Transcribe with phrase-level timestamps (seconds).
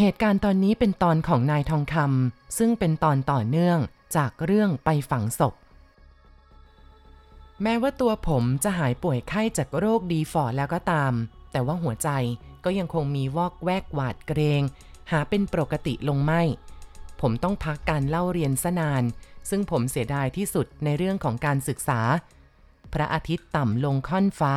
[0.00, 3.78] เหตุการณ์ตอนนี้เป็นตอนของนายทองคำซึ่งเป็นตอนต่อเนื่อง
[4.16, 5.54] จากเรื่องไปฝังศพ
[7.62, 11.12] แม้ว่าตัวผมจะหายป่วยไข้จากโรคดีฟอร์แล้วก็ตาม
[11.52, 12.08] แต่ว่าหัวใจ
[12.64, 14.62] ก็ยังคงมีวอกแวกหวาดเกรง
[15.10, 16.42] หาเป็นปกติลงไม่
[17.20, 19.02] ผมต้องพักการเล่าเรียนซะนาน
[19.50, 22.00] ซึ่งผมเสียดายที่สุดในเรื่องของการศึกษา
[22.92, 24.54] พระอาทิตย์ต่ำลงค่อนฟ้า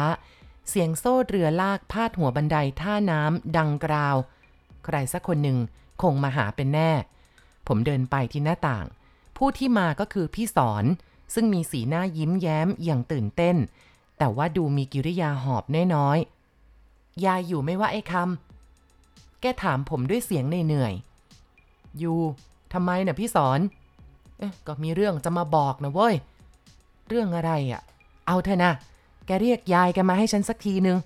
[0.69, 4.15] เสียงโซ่เรือลากพาดหัวบันไดท่าน้ำดังกราว
[4.89, 5.57] ใครสักคนหนึ่ง
[6.02, 6.91] คงมาหาเป็นแน่
[7.67, 8.85] ผมเดินไปที่หน้าต่าง
[9.38, 10.85] ผู้ที่มาก็คือพี่สอน
[11.34, 13.55] ซึ่งมีสีหน้ายิ้มแย้มอย่างตื่นเต้น
[14.17, 15.63] แต่ว่าดูมีกิริยาหอบ
[15.95, 22.17] น้อยๆยายอยู่ไม่ว่าไอ้คำแกถามผมด้วยเสียงเหนื่อยๆอยู่
[22.73, 23.59] ทำไมน่ะพี่สอน
[24.38, 26.16] เอ๊ะก็มีเรื่องจะมาบอกนะเว้ย
[27.08, 27.81] เรื่องอะไรอะ่ะ
[28.27, 28.71] เอาเถอะนะ
[29.25, 30.97] แกเรียกยายแกมาให้ฉันสักทีนึง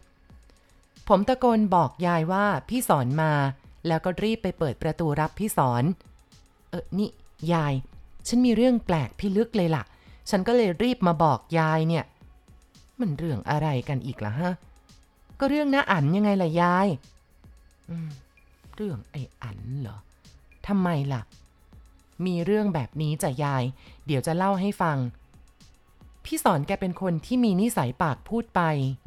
[1.08, 3.32] ผมตะโกนบอกยายว่าพี่สอนมา
[3.88, 5.84] แล้วก็รีบไปเปิดประตูรับพี่สอน
[6.70, 7.10] เออนี่
[7.54, 7.74] ยาย
[8.28, 9.84] ฉันมีเรื่องแปลกพิลึกเลยล่ะ
[10.30, 12.04] ฉันก็เลยรีบมาบอกยายเนี่ย
[13.00, 14.54] มันเรื่องอะไรกันอีกล่ะฮะ
[15.40, 16.88] ก็เรื่องน้าอันยังไงล่ะยาย
[17.90, 18.10] อืม
[18.76, 19.98] เรื่องไอ้อันเหรอ
[20.68, 21.22] ทำไมล่ะ
[22.26, 23.64] มีเรื่องแบบนี้จ้ะยาย
[24.06, 24.98] เดี๋ยวจะเล่าให้ฟัง
[26.26, 28.62] พี่สอนแกเป็นคนที่มีนิสัยปากพูดไป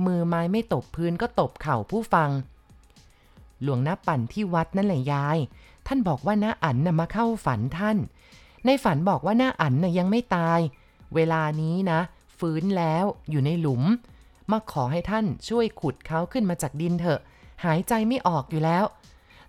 [0.07, 2.31] มือไม้ไม่ตบพื้นก็ตบเข่าผู้ฟัง
[3.63, 5.39] หลวงน้าปั่นที่วัดนั่นแหละยาย
[5.87, 7.99] ท่านบอกว่าน้าอันน่ะมาเข้าฝันท่าน
[8.65, 10.61] ในฝันบอกว่าน้าอันน่ะยังไม่ตาย
[11.15, 12.01] เวลานี้นะ
[12.39, 13.83] ฟื้นแล้วอยู่ในหลุม
[14.51, 17.21] มาขอให้ท่านช่วยขุดเขาขึ้นมาจากดินเถอะ
[17.65, 18.85] หายใจไม่ออกอยู่แล้ว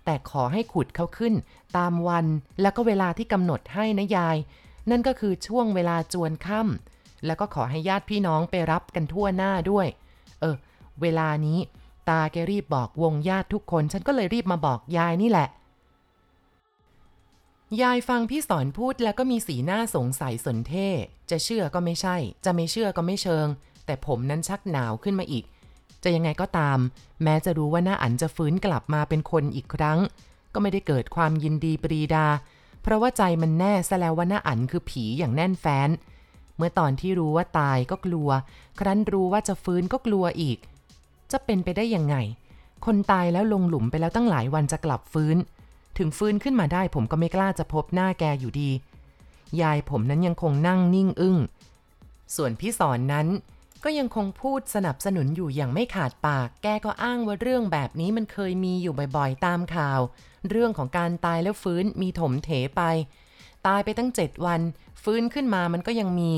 [0.04, 1.34] แต่ขอให้ขุดเขาขึ้น
[1.76, 2.26] ตามวัน
[2.60, 4.36] แล้วก็เวลาที่กำหนดให้นะยาย
[4.90, 9.86] นั่นก็คือช่วงเวลาจวนค่ำแล้วก็ขอให้ญาติพี่น้องไปรับกันทั่วหน้าด้วย
[10.40, 10.56] เออ
[11.02, 11.58] เวลานี้
[12.08, 15.48] ตาแกรีบบอกวงญาติทุกคน ฉันก็เลยรีบมาบอกยายนี่แหละ
[17.82, 20.88] ยายฟังพี่สอนพูดแล้วก็มีสีหน้าสงสัยสนเท่
[21.30, 23.46] จะเชื่อก็ไม่ใช่ จะไม่เชื่อก็ไม่เชิง
[23.86, 25.44] แต่ผมนั้นชักหนาวขึ้นมาอีก
[26.02, 26.78] จะยังไงก็ตาม
[27.22, 29.98] แม้จะรู้ว่าหน้าอันจะฟื้นกลับมาเป็นคนอีกครั้ง
[30.54, 32.26] ก็ไม่ได้เกิดความยินดีปรีดา
[32.82, 35.90] เพราะว่าใจมันแน่ซะแล้วว่าหน้าอันคือผีอย่างแน่นแฟ้น
[36.56, 38.28] เมื่อตอนที่รู้ว่าตายก็กลัว
[38.80, 40.58] ครั้นรู้ว่าจะฟื้นก็กลัวอีก
[41.32, 42.16] จะเป็นไปได้ยังไง
[42.84, 45.36] คนตายแล้วลงหลุมไปแล้วตั้งหลายวันจะกลับฟื้น
[45.98, 48.70] ถึงฟื้นขึ้นมาได้ผมก็ไม่กล้าจะพบหน้าแกอยู่ดี
[49.60, 51.36] ยายผมนั้นยังคงนั่งนิ่งอึง้ง
[52.36, 53.26] ส่วนพี่สอนนั้น
[53.84, 60.00] ก็ยังคงพูดสนับสนุนอยู่อย่างไม่ขาดปาก แกก็อ้างว่าเรื่องแบบนี้มันเคยมีอยู่บ่อยๆ ตามข่าว
[60.50, 62.82] เรื่องของการตายแล้วฟื้นมีถมเถไป
[63.66, 64.60] ตายไปตั้งเจ็ดวัน
[65.02, 66.32] ฟื้นขึ้นมามันก็ยังมี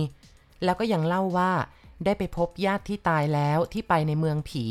[0.64, 1.52] แล้วก็ยังเล่าว่า
[2.04, 4.64] ได้ไปพบญาติที่ตายแล้วที่ไปในเมืองผี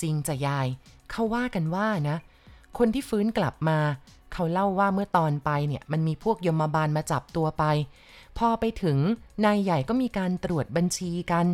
[0.00, 0.66] จริงจะยาย
[1.10, 2.16] เขาว่ากันว่านะ
[2.78, 3.78] คนที่ฟื้นกลับมา
[4.32, 7.64] เขาเล่าว่าเมื่อตอนไปเนี่ยมันมีพวกยมบาลมาจับตัวไป
[8.38, 8.98] พอไปถึง
[9.44, 11.46] นายใหญ่ก็มีการตรวจบัญชีกัน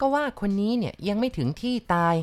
[0.00, 2.14] ก็ว่าคนนี้เนี่ยยังไม่ถึงที่ตาย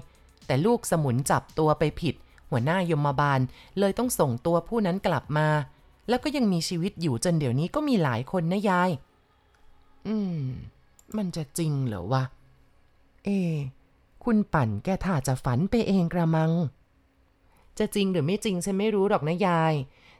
[0.45, 2.15] แต่ลูกสมุนจับตัวไปผิด
[2.49, 3.39] หัวหน้ายมบาล
[3.79, 5.47] เลยต้องส่งตัวผู้นั้นกลับมา
[6.09, 8.89] แล้วก็ยังมีชีวิตอยู่จนเดี๋ยวนี้ก็มีหลายคนนะยาย
[10.07, 10.39] อืม
[11.17, 12.23] มันจะจริงเหรอวะ
[13.25, 13.29] เอ
[14.23, 16.51] คุณปั่นแกถ้าจะฝันไปเองกระมัง
[17.77, 19.73] จะจริงหรือไม่จริงฉันไม่รู้หรอกนะยาย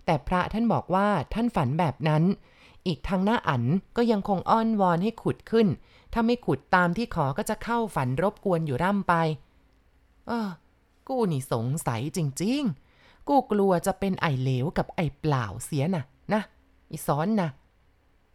[0.05, 2.23] แต่พระท่านบอกว่าท่านฝันแบบนั้น
[2.87, 3.63] อีกทางหน้าอัน
[3.97, 5.67] ก็ยังคงอ้อนวอนให้ขุดขึ้น
[6.13, 9.13] ถ้าไม่ขุดตามที่ขอก็จะเข้าฝันรบกวนอยู่ร่ำไป
[10.27, 10.49] เออ
[11.07, 12.61] กูนี่สงสัยจริง
[12.95, 16.41] ๆ กูกลัวจะเป็นไอเหลวกับไอเปล่าเสียนะนะ
[16.89, 17.49] อีซ้อนนะ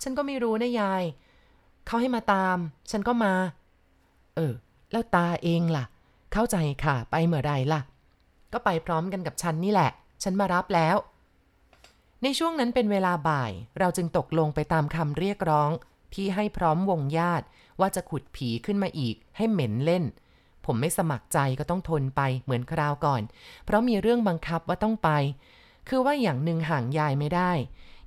[0.03, 1.03] ฉันก็ไม่รู้นะยาย
[1.89, 2.57] เขาให้มาตาม
[2.91, 3.33] ฉันก็มา
[4.37, 4.53] เออ
[4.93, 5.85] แล้วตาเองล่ะ
[6.33, 7.81] เข้าใจค่ะ ไปเมื่อไรล่ะ
[8.53, 9.91] ก็ไปพร้อมกันกับฉันนี่แหละ
[10.23, 10.97] ฉันมารับแล้ว
[12.23, 15.71] ในช่วงนั้นเป็นเวลาบ่าย เราจึงตกลงไปตามคำเรียกร้อง
[16.15, 17.47] ที่ให้พร้อมวงญาติ
[17.81, 20.05] ว่าจะขุดผีขึ้นมาอีก ให้เหม็นเล่น
[20.65, 23.23] ผมไม่สมัครใจก็ต้องทนไปเหมือนคราวก่อน
[23.65, 25.11] เพราะมีเรื่องบังคับว่าต้องไป
[25.89, 27.53] คือว่าอย่างหนึ่งห่างยายไม่ได้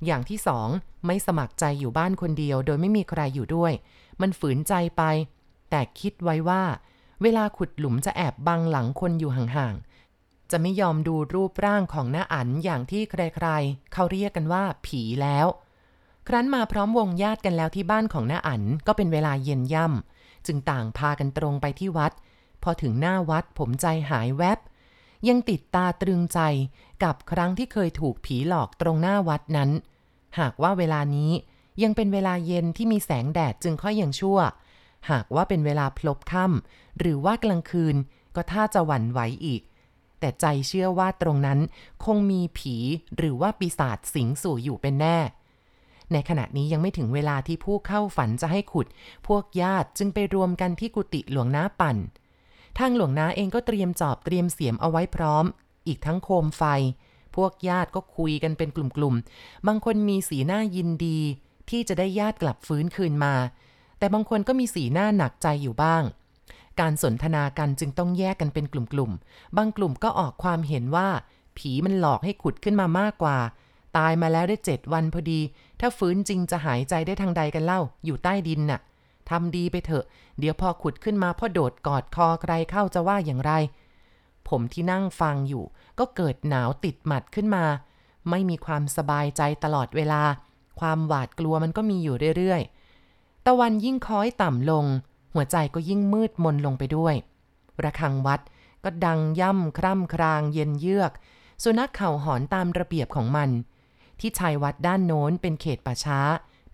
[0.05, 0.67] อย่างที่สอง
[1.05, 3.73] ไม่สมัครใจอยู่บ้านคนเดียว โดยไม่มีใครอยู่ด้วย
[4.21, 5.03] มันฝืนใจไป
[5.69, 6.63] แต่คิดไว้ว่า
[7.21, 15.47] เวลาขุดหลุมจะแอบบังหลังคนอยู่ห่างๆ จะไม่ยอมดูรูปร่างของหน้าอันอย่างที่ใครๆ เขาเรียกกันว่าผีแล้ว
[16.27, 22.11] ครั้นมาพร้อมวงญาติกันแล้วที่บ้านของหน้าอันก็เป็นเวลาเย็นย่ำจึงต่างพากันตรงไปที่วัด
[22.63, 24.59] พอถึงหน้าวัดผมใจหายแวบ
[25.27, 26.39] ยังติดตาตรึงใจ
[27.03, 29.69] กับครั้งที่เคยถูกผีหลอกตรงหน้าวัดนั้น
[30.39, 31.31] หากว่าเวลานี้
[31.83, 34.39] ยังเป็นเวลาเย็นที่มีแสงแดดจึงค่อยยังชั่ว
[35.11, 37.95] หากว่าเป็นเวลาพลบค่ำหรือว่ากลางคืน
[38.35, 39.61] ก็ท่าจะหวั่นไหวอีก
[40.19, 41.59] แต่ใจเชื่อว่าตรงนั้น
[42.05, 42.75] คงมีผี
[43.17, 45.17] หรือว่าปีศาจสิงสู่อยู่เป็นแน่
[46.11, 48.87] ในขณะนี้ยังไม่ถึงเวลาที่ผู้เข้าฝันจะให้ขุด
[49.27, 51.97] พวกญาติจึงไปรวมกันที่กุฏิหลวงน้าปั่น
[52.77, 55.45] ทางหลวงน้าเองก็เตรียมจอบเตรียมเสียมเอาไว้พร้อม
[55.87, 56.63] อีกทั้งโคมไฟ
[57.35, 61.19] พวกญาติก็คุยกันเป็นกลุ่มๆ บางคนมีสีหน้ายินดี
[61.69, 63.35] ที่จะได้ญาติกลับฟื้นคืนมา
[63.97, 66.03] แต่บางคนก็มีสีหน้าหนักใจอยู่บ้าง
[66.79, 71.09] การสนทนากันจึงต้องแยกกันเป็นกลุ่มๆ บางกลุ่มก็ออกความเห็นว่า
[71.57, 73.37] ผีมันหลอกให้ขุดขึ้นมามากกว่า
[73.97, 75.39] ตายมาแล้วได้เจ็ดวันพอดี
[75.79, 78.79] ถ้าฟื้นจริงจะหายใจได้ทางใดกันเล่า อยู่ใต้ดินน่ะ
[79.29, 80.05] ทำดีไปเถอะ
[80.39, 83.51] เดี๋ยวพอขุดขึ้นมาพ่อโดดกอดคอใครเข้าจะว่าอย่างไร
[84.49, 85.63] ผมที่นั่งฟังอยู่
[85.99, 87.65] ก็เกิดหนาวติดหมัดขึ้นมา
[88.29, 90.21] ไม่มีความสบายใจตลอดเวลา
[90.79, 94.85] ความหวาดกลัวมันก็มีอยู่เรื่อยๆ ตะวันยิ่งค้อยต่ำลง
[95.33, 97.15] หัวใจก็ยิ่งมืดมนลงไปด้วย
[97.83, 98.39] ระฆังวัด
[98.83, 101.11] ก็ดังย่ำคร่ำครางเย็นเยือก
[101.63, 103.49] สุนัขเข่าหอนตามระเบียบของมัน
[104.19, 106.19] ที่ชายวัดด้านโน้นเป็นเขตป่าช้า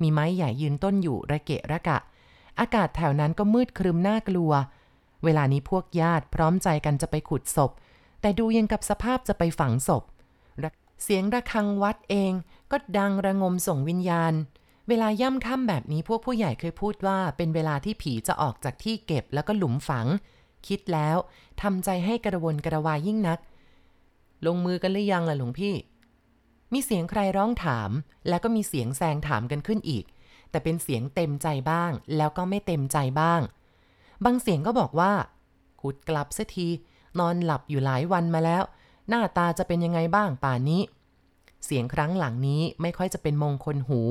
[0.01, 1.97] มีไม้ใหญ่ยืนต้นอยู่ระเกะระกะ
[2.59, 4.51] อากาศแถวนั้นก็มืดครึมน่ากลัว
[5.23, 7.71] เวลานี้พวกญาติพร้อมใจกันจะไปขุดศพ
[8.21, 10.03] แต่ดูยังกับสภาพจะไปฝังศพ
[11.03, 12.33] เสียงระฆังวัดเอง
[12.71, 14.33] ก็ดังระงมส่งวิญญาณ
[14.87, 20.07] เวลาย่ำค่ำแบบนี้พวกผู้ใหญ่เคยพูดว่าเป็นเวลาที่ผีจะออกจากที่เก็บแล้วก็หลุมฝัง
[20.67, 21.17] คิดแล้ว
[21.61, 23.39] ทำใจให้กระวนกระวายยิ่งนัก
[24.45, 25.73] ลงมือกันหรือยังล่ะหลวงพี่
[26.73, 27.91] มีเสียงใครร้องถาม
[28.27, 30.05] แล้วก็มีเสียงแซงถามกันขึ้นอีก
[30.49, 33.41] แต่เป็นเสียงเต็มใจบ้าง แล้วก็ไม่เต็มใจบ้าง
[34.25, 35.11] บางเสียงก็บอกว่า
[35.81, 36.67] ขุดกลับเสัที
[37.19, 38.63] นอนหลับอยู่หลายวันมาแล้ว
[39.09, 40.81] หน้าตาจะเป็นยังไงบ้างป่านนี้
[41.65, 44.01] เสียงครั้งหลังนี้ไม่ค่อยจะเป็นมงคลหู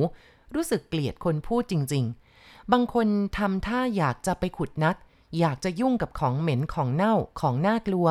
[0.54, 2.04] รู้สึกเกลียดคนพูดจริง
[2.38, 3.06] ๆ บางคน
[3.38, 4.96] ทำท่าอยากจะไปขุดนัก
[5.38, 8.06] อยากจะยุ่งกับของเหม็นของเน่าของน่ากลัว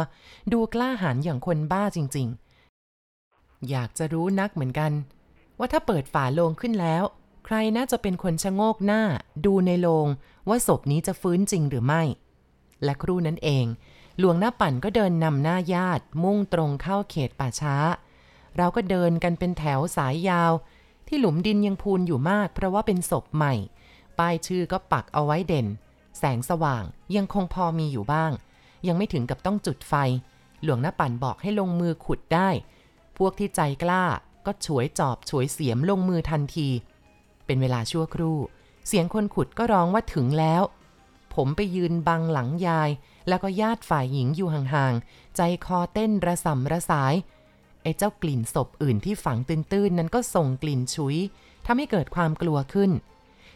[0.52, 2.28] ดูกล้าหาญอย่างคนบ้าจริง
[3.00, 4.92] ๆ อยากจะรู้นักเหมือนกัน
[5.58, 7.04] ว่าถ้าเปิดฝาโลงขึ้นแล้ว
[7.46, 9.02] ใครน่าจะเป็นคนชะโงกหน้า
[9.46, 10.08] ดูในโลง
[10.50, 12.04] ว่าศพนี้จะฟื้นจริงหรือไม่
[12.84, 13.66] และครู่นั้นเอง
[14.20, 17.76] หลวงหน้าปั่นก็เดินนำหน้าญาติ มุ่งตรงเข้าเขตป่าช้า
[18.58, 20.52] เราก็เดินกันเป็นแถวสายยาว
[21.08, 23.54] ที่หลุมดินยังพูนอยู่มาก เพราะว่าเป็นศพใหม่
[24.20, 25.68] ป้ายชื่อก็ปักเอาไว้เด่น
[26.18, 26.84] แสงสว่าง
[27.16, 28.32] ยังคงพอมีอยู่บ้าง
[28.88, 29.94] ยังไม่ถึงกับต้องจุดไฟ
[30.64, 32.50] หลวงหน้าปั่นบอกให้ลงมือขุดได้
[33.18, 34.04] พวกที่ใจกล้า
[34.46, 36.70] ก็ฉวยจอบฉวยเสียมลงมือทันที
[37.46, 38.38] เป็นเวลาชั่วครู่
[38.88, 40.62] เสียงคนขุดก็ร้องว่าถึงแล้ว
[41.34, 42.90] ผมไปยืนบังหลังยาย
[43.28, 47.14] แล้วก็ญาติฝ่ายหญิงอยู่ห่างๆ ใจคอเต้นระสำระสาย
[47.82, 51.16] ไอ้เจ้ากลิ่นศพอื่นที่ฝังตื้นๆ นั้นก็ส่งกลิ่นชุย
[51.66, 52.92] ทำให้เกิดความกลัวขึ้น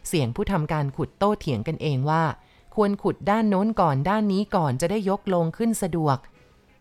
[0.07, 2.23] เสียงผู้ทำการขุดโต้เถียงกันเองว่า
[2.75, 6.17] ควรขุดด้านโน้นก่อนด้านนี้ก่อนจะได้ยกลงขึ้นสะดวก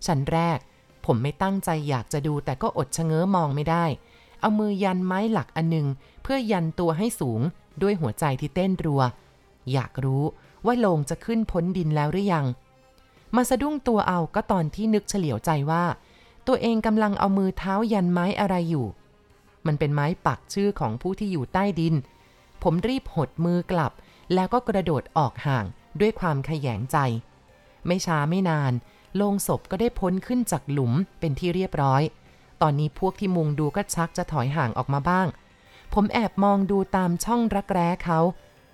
[0.06, 0.58] ชั้นแรก
[1.04, 3.84] ผมไม่ตั้งใจอยากจะดูแต่ก็อดชะเง้อมองไม่ได้
[4.40, 5.86] เอามือยันไม้หลักอันหนึ่ง
[6.22, 7.40] เพื่อยันตัวให้สูง
[7.82, 9.02] ด้วยหัวใจที่เต้นรัว
[9.72, 10.24] อยากรู้
[10.66, 12.46] ว่าโลงจะขึ้นพ้นดินแล้วหรือยัง
[13.36, 15.84] มาสะดุ้งตัวเอาก็ตอนที่นึกเฉลียวใจว่า
[16.46, 18.86] ตัวเองกำลังเอามือเท้ายันไม้อะไรอยู่
[19.66, 21.94] มันเป็นไม้ปักชื่อของผู้ที่อยู่ใต้ดิน
[22.62, 23.92] ผมรีบหดมือกลับ
[24.34, 25.64] แล้วก็กระโดดออกห่าง
[26.00, 26.96] ด้วยความขยงใจ
[27.86, 28.72] ไม่ช้าไม่นาน
[29.16, 32.02] โลงศพก็ได้พ้นขึ้นจากหลุมเป็นที่เรียบร้อย
[32.62, 35.26] ตอนนี้พวกที่มุงดูก็ชักจะถอยห่างออกมาบ้าง
[35.92, 38.18] ผมแอบมองดูตามช่องรักแร้เขา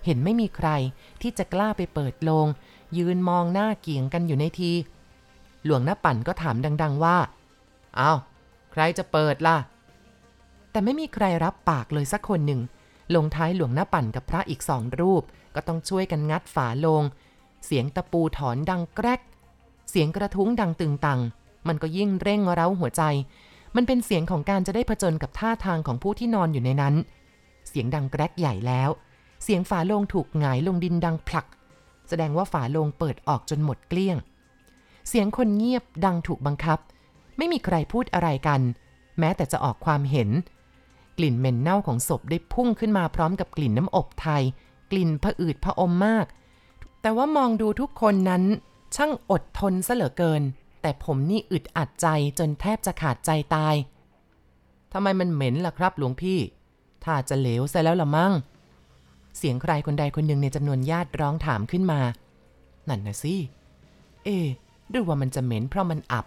[0.04, 0.68] เห็นไม่มีใคร
[1.20, 2.46] ที่จะกล้าไปเปิดโลง
[2.96, 4.72] ยืนมองหน้าเกี่ยงกันอยู่ในที
[5.64, 7.16] หลวงหน้าปั่นก็ถามดัง ๆ ว่า
[7.96, 8.12] เอา
[8.72, 9.56] ใครจะเปิดล่ะ
[10.70, 12.60] แต่ไม่มีใครรับปากเลยสักคนหนึ่ง
[13.14, 15.22] ลงท้ายหลวงหน้าปั่นกับพระอีกสองรูป
[15.54, 17.02] ก็ต้องช่วยกันงัดฝาโลง
[17.66, 19.20] เสียงตะปูถอนดังแกรก
[19.90, 21.20] เสียงกระทุ้งดังตึงตัง
[21.68, 23.02] มันก็ยิ่งเร่งเร้าหัวใจ
[23.76, 26.94] มันเป็นเสียงของการจะได้ผจญกับท่าทางของผู้ที่นอนอยู่ในนั้น
[27.68, 28.90] เสียงดังแกรกใหญ่แล้ว
[29.44, 31.46] เสียงฝาโลงถูกหงายลงดินดังผลัก
[32.08, 34.16] แสดงว่าฝาโลงเปิดออกจนหมดเกลี้ยง
[35.08, 36.78] เสียงคนเงียบดังถูกบังคับ
[37.36, 38.60] ไม่มีใครพูดอะไรกัน
[39.18, 40.28] แม้แต่จะออกความเห็น
[41.18, 44.42] กลิ่นเหม็นเน่าของศพได้พุ่งขึ้นมาพร้อมกับกลิ่นน้ำอบไทย
[44.90, 46.26] กลิ่นผะอืดผะอมมาก
[47.02, 48.44] แต่ว่ามองดูทุกคนนั้น
[48.96, 50.42] ช่างอดทนซะเหลือเกิน
[50.84, 52.06] แต่ผมนี่อึดอัดใจ
[52.38, 53.74] จนแทบจะขาดใจตาย
[54.92, 56.38] ทำไมมันเหม็นล่ะครับหลวงพี่
[57.04, 58.32] ถ้าจะเหลวซะแล้วละมั่ง
[59.36, 62.00] เสียงใครคนใดคนหนึ่งในจำนวนญาติร้องถามขึ้นมา
[62.88, 63.34] นั่นนะสิ
[64.24, 64.38] เอ๊
[64.90, 66.26] หรือว่ามันจะเหม็นเพราะมันอับ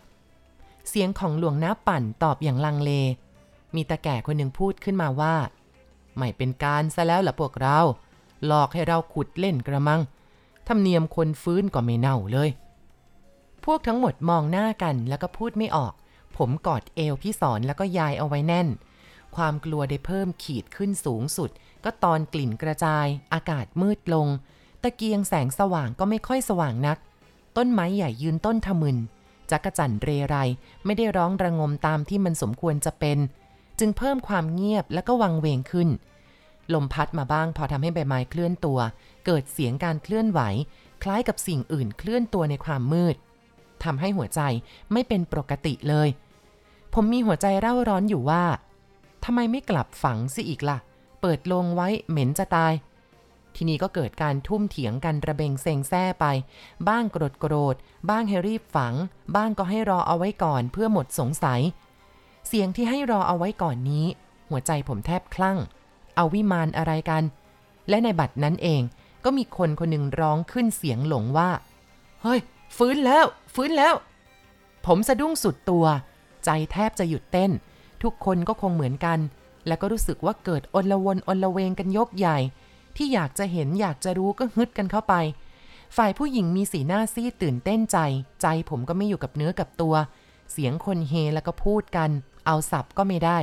[0.89, 2.91] เสียงของหลวงน้าปั่นตอบอย่างลังเล
[3.75, 5.35] มีตาแก่คนหนึ่งพูดขึ้นมาว่า
[6.17, 7.79] ไม่เป็นการซะแล้วล่ะพวกเรา
[8.45, 10.01] หลอกให้เราขุดเล่นกระมัง
[10.67, 12.49] ธรรมเนียมคนฟื้นก็ไม่เน่าเลย
[13.71, 15.93] พวกทั้งหมดมองหน้ากันแล้วก็พูดไม่ออก
[16.37, 18.67] ผมกอดเอวพี่สอนแล้วก็ยายเอาไว้แน่น
[19.35, 21.49] ความกลัวได้เพิ่มขีดขึ้นสูงสุด
[21.83, 24.27] ก็ตอนกลิ่นกระจาย อากาศมืดลง
[24.83, 26.97] ตะเกียงแสงสว่างก็ไม่ค่อยสว่างนัก
[27.57, 28.97] ต้นไม้ใหญ่ยืนต้นทะมึน
[29.51, 30.35] จักจั่นเรไร
[30.85, 33.17] ไม่ได้ร้องระงมตามที่มันสมควรจะเป็น
[33.79, 35.89] จึงเพิ่มความเงียบแล้วก็วังเวงขึ้น
[36.73, 38.79] ลมพัดมาบ้างพอทำให้ใบไม้เคลื่อนตัว
[39.25, 40.41] เกิดเสียงการเคลื่อนไหว
[41.03, 43.15] คล้ายกับสิ่งอื่นเคลื่อนตัวในความมืด
[43.83, 44.41] ทำให้หัวใจ
[44.91, 46.09] ไม่เป็นปกติเลย
[46.93, 48.43] ผมมีหัวใจเร่าร้อนอยู่ว่า
[49.25, 50.77] ทำไมไม่กลับฝังสิอีกละ่ะ
[51.21, 52.73] เปิดลงไว้เหม็นจะตาย
[53.55, 56.25] ทีนี้ก็เกิดการทุ่มเถียงกันระเบงเซงแซ่ไป
[56.87, 57.75] บ้างโกรธโกรธ
[58.09, 58.93] บ้างให้รีบฝัง
[59.35, 61.61] บ้างก็ให้รอเอาไว้ก่อนเพื่อหมดสงสัย
[62.47, 64.05] เสียงที่ให้รอเอาไว้ก่อนนี้
[64.49, 65.57] หัวใจผมแทบคลั่ง
[66.15, 67.23] เอาวิมานอะไรกัน
[67.89, 68.81] และในบัดนั้นเอง
[69.23, 71.49] ก็มีคนคนหนึ่งร้องขึ้นเสียงหลงว่า
[72.21, 72.39] เฮ้ย
[72.75, 73.93] ฟื้นแล้ว ฟื้นแล้ว
[74.85, 75.85] ผมสะดุ้งสุดตัว
[76.45, 77.51] ใจแทบจะหยุดเต้น
[78.03, 79.19] ทุกคนก็คงเหมือนกัน
[79.67, 82.37] แล้วก็รู้สึกว่าเกิดอนละวนอนละเวงกันยกใหญ่
[82.95, 85.13] ที่อยากจะเห็นอยากจะรู้ก็ฮึดกันเข้าไป
[85.97, 87.97] ฝ่ายผู้หญิงมีสีหน้าซีดตื่นเต้นใจ
[88.41, 89.95] ใจผมก็ไม่อยู่กับเนื้อกับตัว
[90.51, 92.09] เสียงคนเฮแล้วก็พูดกัน
[92.45, 93.39] เอาสับก็ไม่ได้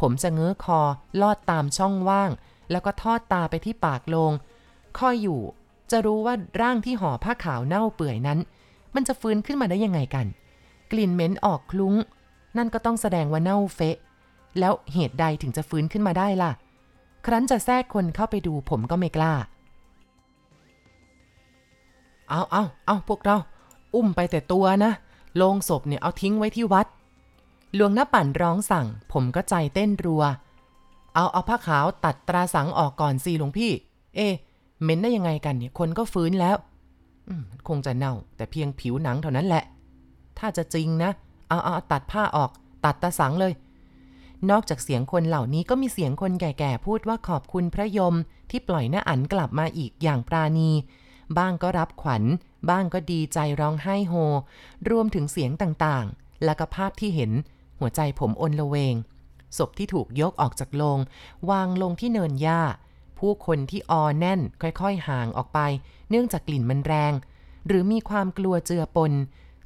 [0.00, 0.80] ผมจะเงื้อคอ
[1.20, 2.30] ลอดตามช่องว่าง
[2.70, 4.32] แล้วก็ทอดตาไปที่ปากโลง
[4.98, 5.40] คอยอยู่
[5.90, 8.38] จะรู้ว่าร่างที่ห่อผ้าขาวเน่าเปื่อยนั้น
[8.94, 10.26] มันจะฟื้นขึ้นมาได้ยังไงกัน
[10.92, 11.94] กลิ่นเหม็นออกคลุ้ง
[12.56, 13.96] นั่นก็ต้องแสดงว่าเน่าเฟะ
[14.58, 16.50] แล้วเหตุใดถึงจะฟื้นขึ้นมาได้ล่ะ
[17.26, 19.34] ครั้นจะแทรกคนเข้าไปดูผมก็ไม่กล้า
[22.28, 23.36] เอาเอาเอาพวกเรา
[23.94, 24.92] อุ้มไปแต่ตัวนะ
[25.36, 26.86] โลงศพเนี่ยเอาทิ้งไว้ที่วัด
[27.74, 30.22] หลวงน้าปั่นร้องสั่ง ผมก็ใจเต้นรัว
[31.14, 33.70] เอาเอาผ้าขาวตัดตราสังออกก่อนสิหลวงพี่
[34.16, 34.20] เอ
[34.82, 36.56] เหม็นได้ยังไงกันเนี่ยคนก็ฟื้นแล้ว
[37.68, 39.64] คงจะเน่า แต่เพียงผิวหนังเท่านั้นแหละ
[40.38, 41.10] ถ้าจะจริงนะ
[41.48, 42.50] เอาเอาตัดผ้าออก
[42.84, 43.52] ตัดตาสังเลย
[44.50, 48.14] นอกจากเสียงคนเหล่านี้ก็มีเสียงคนแก่ๆพูดว่าขอบคุณพระยม
[48.50, 50.70] ที่ปล่อยหน้าอันกลับมาอีกอย่างปราณี
[51.38, 52.22] บ้างก็รับขวัญ
[52.70, 54.14] บ้างก็ดีใจร้องไห้โฮ
[54.90, 57.32] รวมถึงเสียงต่างๆ และก็ภาพที่เห็น
[57.80, 58.94] หัวใจผมอนละเวง
[59.58, 60.98] ศพที่ถูกยกออกจากโลง
[61.50, 62.62] วางลงที่เนินหญ้า
[63.20, 65.58] ผู้คนที่ออแน่นค่อยๆห่างออกไป
[66.10, 67.12] เนื่องจากกลิ่นมันแรง
[67.66, 69.12] หรือมีความกลัวเจือปน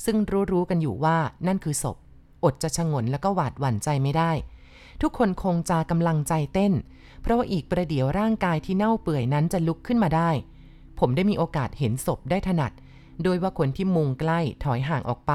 [0.04, 0.16] ซึ่ง
[0.52, 1.96] รู้ๆกันอยู่ว่านั่นคือศพ
[2.44, 4.32] อดจะชะงนแล้วก็หวาดหวั่นใจไม่ได้
[5.02, 6.72] ทุกคนคงจะกำลังใจเต้น
[7.22, 10.30] เพราะว่าอีกประเดี๋ยวร่างกายที่เน่าเปื่อยนั้นจะลุกขึ้นมาได้
[10.98, 12.72] ผมได้มีโอกาสเห็นศพได้ถนัด
[13.22, 15.32] โดยว่าคนที่มุงใกล้ถอยห่างออกไป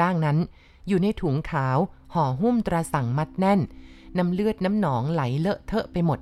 [0.00, 0.38] ร่างนั้น
[0.88, 1.78] อยู่ในถุงขาว
[2.14, 3.60] ห่อหุ้มตราสั่งมัดแน่น
[4.18, 6.18] น้ำเลือดน้ำหนองไหลเลอะเทอะไปหมด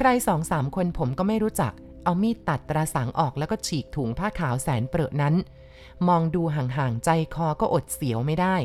[0.00, 1.72] ใครสองสามคนผมก็ไม่รู้จัก
[2.04, 5.34] เอามีดตัดตราสังออกแล้วก็ฉีกถุงผ้าขาวแสนเปรอะนั้น
[6.08, 8.56] มองดูห่างๆใจคอก็อดเสียวไม่ได้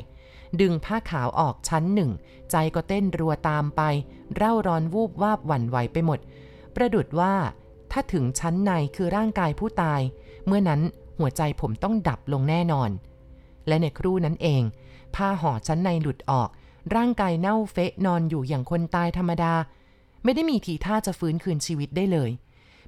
[0.61, 2.11] ดึงผ้าขาวออกชั้นหนึ่ง
[2.51, 3.81] ใจก็เต้นรัวตามไป
[4.35, 6.19] เร่าร้อนวูบวาบหวั่นไหวไปหมด
[6.75, 7.33] ประดุดว่า
[7.91, 10.01] ถ้าถึงชั้นในคือร่างกายผู้ตาย
[10.45, 10.81] เมื่อนั้น
[11.19, 12.89] หัวใจผมต้องดับลงแน่นอน
[13.67, 14.61] และในครู่นั้นเอง
[15.15, 16.49] ผ้าห่อชั้นในหลุดออก
[16.95, 19.53] ร่างกายเน่าเฟะนอนอยู่อย่างคนตายธรรมดา
[20.23, 22.31] ไม่ได้มีทีท่าจะฟื้นคืนชีวิตได้เลย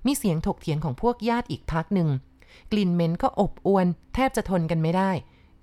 [0.05, 2.09] มีเสียงถกเถียงของพวกญาติอีกพักหนึ่ง
[2.71, 5.11] กลิ่นเหม็นก็อบอวน แทบจะทนกันไม่ได้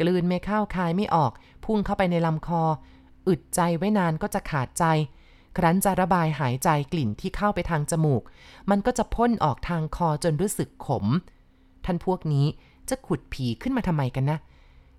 [0.01, 1.33] กลืนไม่เข้าคายไม่ออก
[1.65, 2.63] พุ่งเข้าไปในลำคอ
[3.29, 4.85] อึดใจไว้นานก็จะขาดใจ
[5.57, 8.23] ครั้นจะระบายหายใจกลิ่นที่เข้าไปทางจมูก
[8.71, 11.07] มันก็จะพ่นออกทางคอจนรู้สึกขม
[11.85, 12.47] ท่านพวกนี้
[12.89, 14.39] จะขุดผีขึ้นมาทำไมกันนะ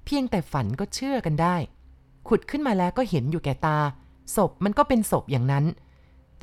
[0.05, 1.55] เพียงแต่ฝันก็เชื่อกันได้
[2.27, 3.79] ขุดขึ้นมาแล้วก็เห็นอยู่แก่ตา
[4.35, 5.65] ศพมันก็เป็นศพอย่างนั้น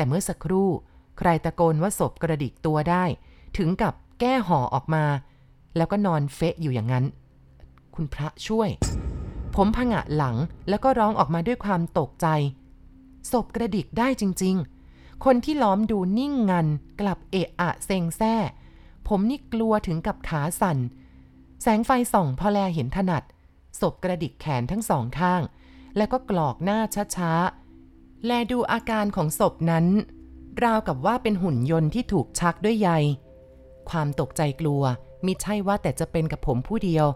[0.01, 0.71] แต่เมื่อสักครู่
[1.19, 3.05] ใครตะโกนว่าศพกระดิกตัวได้
[3.59, 5.05] ถึงกับแก้ห่อออกมา
[5.77, 7.05] แล้วก็นอนเฟะอยู่อย่างนั้น
[7.95, 8.69] คุณพระช่วย
[9.55, 10.37] ผมผงะหลัง
[10.69, 12.27] แล้วก็ร้องออกมาด้วยความตกใจ
[13.33, 14.57] ศพกระดิกได้จริง
[14.91, 16.67] ๆ คนที่ล้อมดูนิ่งงัน
[17.01, 18.35] กลับเอะอะเซงแซ่
[19.09, 20.79] ผมนี่กลัวถึงกับขาสั่น
[21.63, 23.25] แสงไฟส่องพอแลเห็นถนัด
[23.81, 25.43] ศพกระดิกแขนทั้งสองข้าง
[25.97, 26.79] แล้วก็กรอกหน้า
[27.17, 27.33] ช้า
[28.27, 29.87] แลดูอาการของศพนั้น
[30.65, 32.91] ราวกับว่าเป็นหุ่นยนต์ที่ถูกชักด้วยใย
[33.91, 34.83] ความตกใจกลัว
[35.27, 37.07] มิใช่ว่าแต่จะเป็นกับผมผู้เดียว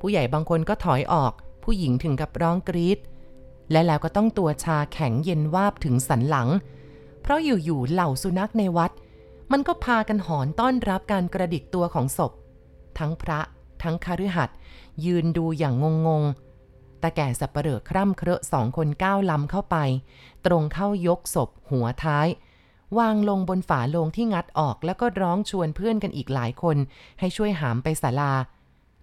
[0.00, 1.32] ผู้ใหญ่บางคนก็ถอยออก
[1.64, 2.98] ผู้หญิงถึงกับร้องกรีด
[3.70, 6.48] และแล้วก็ต้องตัวชาแข็งเย็นวาบถึงสันหลัง
[7.22, 8.90] เพราะอยู่ๆเหล่าสุนัขในวัด
[9.52, 12.32] มันก็พากันหอนต้อนรับการกระดิกตัวของศพ
[12.98, 13.40] ทั้งพระ
[13.82, 14.56] ทั้งคฤหัสถ์
[15.04, 15.74] ยืนดูอย่าง
[16.06, 16.43] งงๆ
[17.04, 19.76] ตาแก่สับเปลือคร่ำเคราะสองคนก้าวลำเข้าไป
[20.46, 22.28] ตรงเข้ายกศพ หัวท้าย
[22.98, 26.76] วางลงบนฝาโลงที่งัดออกแล้วก็ร้องชวนเพื่อนกันอีกหลายคน
[27.20, 28.32] ให้ช่วยหามไปศาลา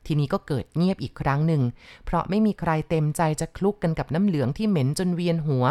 [0.05, 1.61] ทีนี้ก็เกิดเงียบอีกครั้งหนึ่ง
[2.05, 5.65] เพราะไม่มีใครเต็มใจจะคลุกกันกับน้ำเหลืองที่เหม็นจนเวียนหัว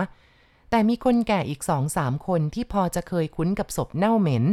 [0.71, 4.45] แต่มีคนแก่อีกสองสามคนที่พอจะเคยคุ้นกับศพเน่าเหม็น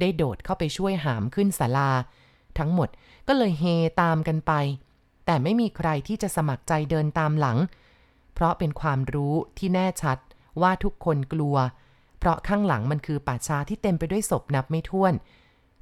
[0.00, 1.90] ได้โดดเข้าไปช่วยหามขึ้นศาลา
[2.58, 2.88] ทั้งหมด
[3.28, 3.64] ก็เลยเฮ
[4.00, 4.52] ตามกันไป
[5.26, 7.58] แต่ไม่มีใครที่จะสมัครใจเดินตามหลัง
[8.34, 10.18] เพราะเป็นความรู้ที่แน่ชัด
[10.62, 11.56] ว่าทุกคนกลัว
[12.18, 15.14] เพราะข้างหลังมันคือป่าช้าที่เต็มไปด้วยศพนับไม่ถ้วน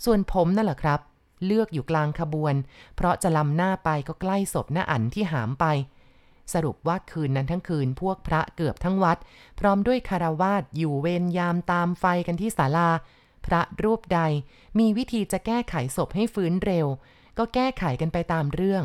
[0.04, 1.00] ส่วนผมนั่นแหละครับ
[1.46, 2.54] เลือกอยู่กลางขบวน
[2.96, 5.66] เพราะจะลำหน้าไปก็ใกล้ศพหน้าอันที่หามไป
[6.52, 9.18] สรุปว่าคืนนั้นทั้งคืนพวกพระเกือบทั้งวัด
[9.60, 12.90] พร้อมด้วยคารวาสอยู่เวรยามตามไฟกันที่ศาลา
[13.46, 14.20] พระรูปใด
[14.78, 16.86] มีวิธีจะแก้ไขศพให้ฟื้นเร็ว
[17.38, 18.82] ก็แก้ไขกันไปตามเรื่อง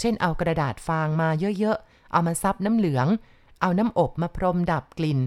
[0.00, 1.28] เช่นเอากระดาษฟางมา
[1.58, 3.06] เยอะๆ เอามาซับน้ำเหลือง
[3.60, 5.20] เอาน้ำอบมาพรมดับกลิ่น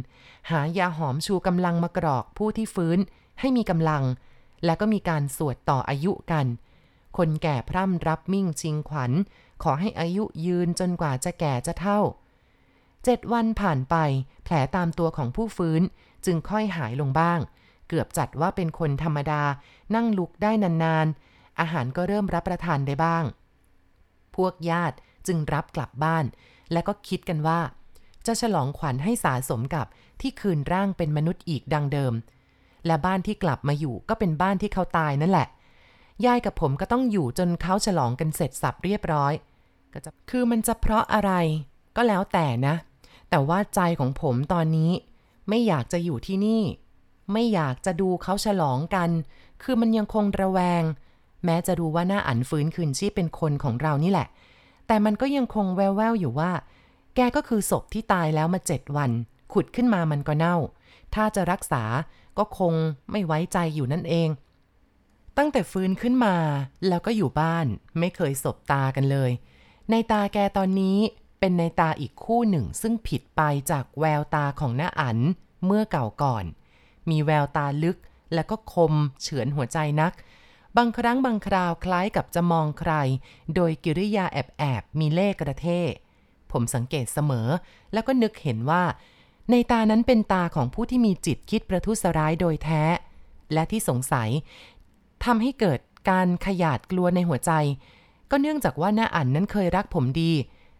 [0.49, 2.99] หายาหอมชูกำลังมากรอกผู้ที่ฟื้น
[3.39, 4.03] ให้มีกำลัง
[4.65, 6.45] และก็มีการสวดต่ออายุกัน
[7.17, 9.11] คนแก่พร่ำรับมิ่งชิงขวัญ
[9.63, 11.99] ขอให้อายุยืนจนกว่าจะแก่จะเท่า
[13.03, 13.95] เจ็ดวันผ่านไป
[14.43, 15.81] แผลตามตัวของผู้ฟื้น
[16.25, 17.39] จึงค่อยหายลงบ้าง
[17.87, 19.43] เกือบจัดว่าเป็นคนธรรมดา
[19.95, 23.23] นั่งลุกได้นานๆ อาหารก็เริ่มรับประทานได้บ้าง
[24.37, 24.95] พวกญาติ
[25.27, 26.25] จึงรับกลับบ้าน
[26.71, 27.59] และก็คิดกันว่า
[28.25, 29.87] จะฉลองขวัญให้สาสมกับ
[30.21, 32.13] ที่คืนร่างเป็นมนุษย์อีกดังเดิม
[32.85, 35.47] และบ้านที่กลับมาอยู่ก็เป็นบ้านที่เขาตายนั่นแหละ
[36.25, 39.33] ยายกับผมก็ต้องอยู่จนเขาฉลองกันเสร็จสับเรียบร้อย
[39.93, 41.31] ก็จะคือมันจะเพราะอะไร
[41.95, 42.75] ก็แล้วแต่นะ
[43.29, 44.91] แต่ว่าใจของผมตอนนี้
[45.49, 46.63] ไม่อยากจะอยู่ที่นี่
[47.33, 49.09] ไม่อยากจะดูเขาฉลองกัน
[49.63, 50.83] คือมันยังคงระแวง
[51.45, 54.27] แม้จะรู้ว่าหน้าอันฟื้นคืนชีพเป็นคนของเรานี่แหละ
[54.87, 56.51] แต่มันก็ยังคงแววๆอยู่ว่า
[57.15, 59.11] แกก็คือศพที่ตายแล้วมาเจ็ดวัน
[59.53, 60.57] ขุดขึ้นมามันก็เน่า
[61.15, 61.83] ถ้าจะรักษา
[62.37, 62.73] ก็คง
[63.11, 64.29] ไม่ไว้ใจอยู่นั่นเอง
[65.37, 66.35] ตั้งแต่ฟื้นขึ้นมา
[66.87, 67.65] แล้วก็อยู่บ้าน
[67.99, 69.31] ไม่เคยสบตากันเลย
[69.89, 70.97] ในตาแกตอนนี้
[71.39, 75.17] เป็นในตาอีกคู่หนึ่ง ซึ่งผิดไปจากแววตาของหน้าอัน
[75.65, 76.45] เมื่อเก่าก่อน
[77.09, 77.97] มีแววตาลึก
[78.33, 80.13] และก็คมเฉือนหัวใจนัก
[80.77, 82.93] บางครั้งบางคราวคล้ายกับจะมองใคร
[83.55, 85.67] โดยกิริยาแอบแอบมีเล่กระเท
[86.51, 87.47] ผมสังเกตเสมอ
[87.93, 88.83] แล้วก็นึกเห็นว่า
[89.51, 92.83] ในตานั้นเป็นตาของผู้ที่มีจิตคิดประทุษร้ายโดยแท้
[93.53, 94.29] และที่สงสัย
[95.23, 97.51] ทำให้เกิดการขยาดกลัวในหัวใจ
[98.31, 100.31] ก็เนื่องจากว่าหน้าอันนั้นเคยรักผมดี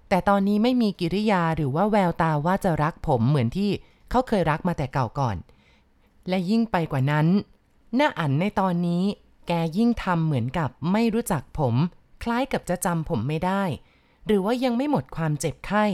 [0.10, 3.72] แต่ตอนนี้ไม่มีกิริยาหรือว่าแววตาว่าจะรักผมเหมือนที่
[4.10, 5.38] เขาเคยรักมาแต่เก่าก่อน
[6.30, 7.28] และยิ่งไปกว่านั้น
[7.96, 9.04] หน้าอันในตอนนี้
[9.48, 11.76] แกยิ่งทำเหมือนกับไม่รู้จักผม
[12.24, 13.64] คล้ายกับจะจำผมไม่ได้
[14.26, 15.86] หรือว่ายังไม่หมดความเจ็บไข้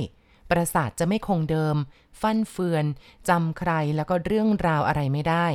[0.50, 1.76] ประสาทจะไม่คงเดิม
[2.22, 2.86] ฟั่นเฟือน
[3.30, 5.48] จำใครแล้วก็เรื่องราวอะไรไม่ได้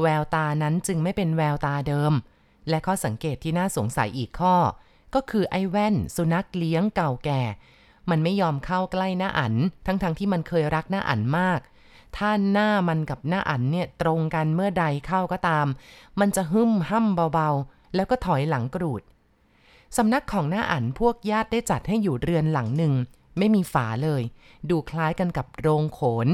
[0.00, 2.12] แววตานั้นจึงไม่เป็นแววตาเดิม
[2.68, 4.56] และข้อสังเกตที่น่าสงสัยอีกข้อ
[5.14, 7.42] ก็คือไอ้แว่น สุนัขเลี้ยงเก่าแก่
[8.10, 9.54] มันไม่ยอมเข้าใกล้หน้าอัน
[9.86, 11.60] ทั้งๆทที่มันเคยรักหน้าอันมาก
[12.16, 15.66] ถ้าหน้ามันกับหน้าอันเนี่ยตรงกันเมื่อใดเข้าก็ตาม
[16.20, 19.02] มันจะหึ่มห้ำเบาๆ แล้วก็ถอยหลังกรูด
[19.96, 22.92] สำนักของหน้าอันพวกญาติได้จัดให้อยู่เรือนหลังหนึ่ง
[23.38, 24.22] ไม่มีฝาเลย
[24.70, 26.28] ดูคล้ายกันกับโรงโขน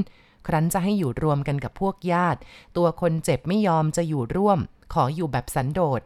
[0.46, 2.40] ครั้นจะให้อยู่รวมกันกับพวกญาติ
[2.76, 4.58] ตัวคนเจ็บไม่ยอมจะอยู่ร่วม
[4.92, 6.00] ขออยู่แบบสันโดษ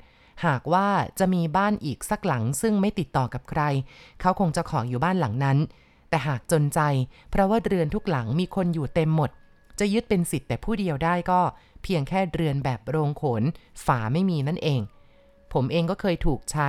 [0.47, 3.63] หากว่าจะมีบ้านอีกสักหลังซึ่งไม่ติดต่อกับใคร
[4.21, 5.59] เขาคงจะขออยู่บ้านหลังนั้น
[6.09, 6.81] แต่หากจนใจ
[7.31, 9.31] เพราะว่าเรือนทุกหลังมีคนอยู่เต็มหมด
[9.81, 11.41] จะยึดเป็นสิทธิ์แต่ผู้เดียวได้ก็
[11.83, 13.43] เพียงแค่เรือนแบบโรงโขน
[13.85, 14.81] ฝาไม่มีนั่นเอง
[15.53, 16.69] ผมเองก็เคยถูกใช้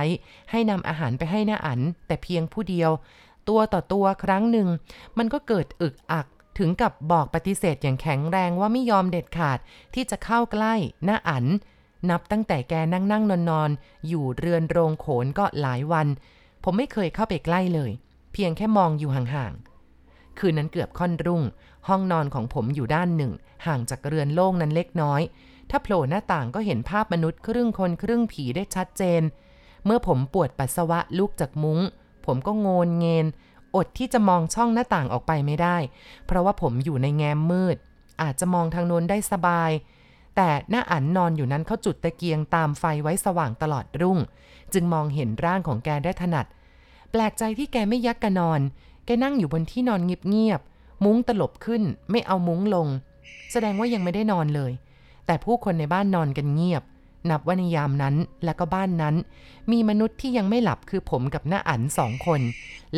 [0.50, 2.90] ให้นำอาหารไปให้หน้าอัน แต่เพียงผู้เดียว
[3.48, 4.68] ตัวต่อตัวครั้งหนึ่ง
[5.18, 6.26] มันก็เกิดอึกอัก
[6.58, 9.58] ถึงกับบอกปฏิเสธอย่างแข็งแรงว่าไม่ยอมเด็ดขาด
[9.94, 11.44] ที่จะเข้าใกล้หน้าอัน
[12.10, 13.70] นับตั้งแต่แกนั่งนั่งนอนนอน
[14.08, 16.06] อยู่เรือนโรงโขนก็หลายวัน
[16.64, 17.90] ผมไม่เคยเข้าไปใกล้เลย
[18.32, 21.42] เพียงแค่มองอยู่ห่างๆคืนนั้นเกือบค่อนรุ่ง
[21.88, 23.32] ห้องนอนของผมอยู่ด้านหนึ่ง
[23.66, 25.22] ห่างจากเรือนโล่งนั้นเล็กน้อย
[25.70, 29.22] ถ้าโผล่หน้าต่างก็เห็นภาพมนุษย์ครึ่งคนครึ่งผีได้ชัดเจน
[29.84, 31.80] เมื่อผมปวดปัสสาวะลุกจากมุง้ง
[32.26, 33.26] ผมก็โงนเงน
[33.76, 35.76] อดที่จะมองช่องหน้าต่างออกไปไม่ได้
[36.26, 37.76] เพราะว่าผมอยู่ในแง้มมืด
[38.22, 39.70] อาจจะมองทางโน้นได้สบาย
[40.36, 44.18] แต่หน้าอันนอนอยู่นั้นเขาจุดตะเกียงตามไฟไว้สว่างตลอดรุ่ง
[44.72, 46.46] จึงมองเห็นร่างของแกได้ถนัด
[47.10, 48.60] แปลกใจที่แกไม่ยักกะนอน
[49.06, 50.60] แกนั่งอยู่บนที่นอนเงียบ
[51.04, 52.88] มุ้งตลบขึ้น ไม่เอามุ้งลง
[53.52, 54.72] แสดงว่ายังไม่ได้นอนเลย
[55.26, 56.82] แต่ผู้คนในบ้านนอนกันเงียบ
[57.30, 59.14] นับว่าในยามนั้นและก็บ้านนั้น
[59.72, 62.40] มีมนุษย์ที่ยังไม่หลับคือผมกับหน้าอันสองคน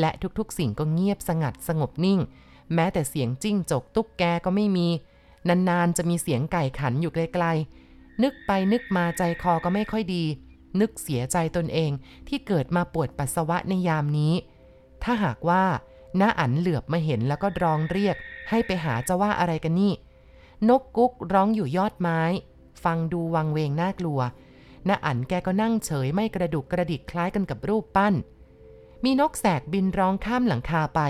[0.01, 2.21] และทุกๆสิ่งก็เงียบสงัดสงบนิ่ง
[2.75, 4.89] แม้แต่เสียงจิ้งจกตุ๊กแกก็ไม่มี
[5.49, 10.25] นานๆจะมีเสียงไก่ขันอยู่ไกลๆนึกไปนึกมาใจคอก็ไม่ค่อยดี
[10.81, 11.91] นึกเสียใจตนเอง
[12.29, 14.35] ที่เกิดมาปวดปัสสาวะในยามนี้
[15.03, 15.65] ถ้าหากว่า
[16.21, 18.17] น้าอันเหลือบมาเห็นแล้วก็ร้องเรียก
[18.51, 19.93] ให้ไปหาจะว่าอะไรกันนี่
[20.69, 22.21] นกกุ๊กร้องอยู่ยอดไม้
[22.85, 24.21] ฟังดูวังเวงน่ากลัว
[24.89, 28.15] น้าอันแกก็นั่งเฉยไม่กระดุกกระดิกคล้ายกันกับรูปปั้น
[29.05, 31.01] มีนกแสกบินร้องข้ามหลังคาไป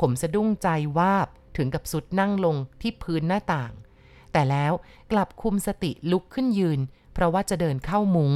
[0.00, 3.72] ผมสะดุ้งใจวาบถึงกับสุดนั่งลงที่พื้นหน้าต่าง
[4.32, 4.72] แต่แล้ว
[5.12, 6.80] กลับคุมสติลุกขึ้นยืน
[7.12, 8.32] เพราะว่าจะเดินเข้ามุง้ง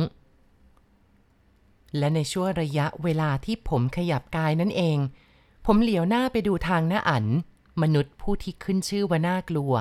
[1.98, 4.98] และในช่วงระยะเวลาที่ผมขยับกายนั่นเอง
[5.66, 7.26] ผมเหลียวหน้าไปดูทางหน้าอัน
[7.82, 9.72] มนุษย์ผู้ที่ขึ้นชื่อว่าน่ากลัว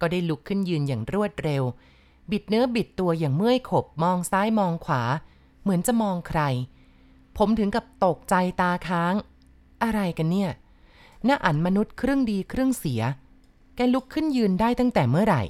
[0.00, 1.62] ก็ได้ลุกขึ้นยืนอย่างรวดเร็ว
[2.30, 5.02] บิดเนื้อบิดตัวอย่างเมื่อยขบมองซ้ายมองขวา
[5.62, 6.40] เหมือนจะมองใคร
[7.36, 9.14] ผมถึงกับตกใจตาค้าง
[9.82, 10.50] อะไรกันเนี่ย
[11.24, 13.02] หน้าอันมนุษย์ครึ่งดีครึ่งเสีย
[13.76, 15.42] แกลุกขึ้นยืนได้ตั้งแต่เมื่อไหร่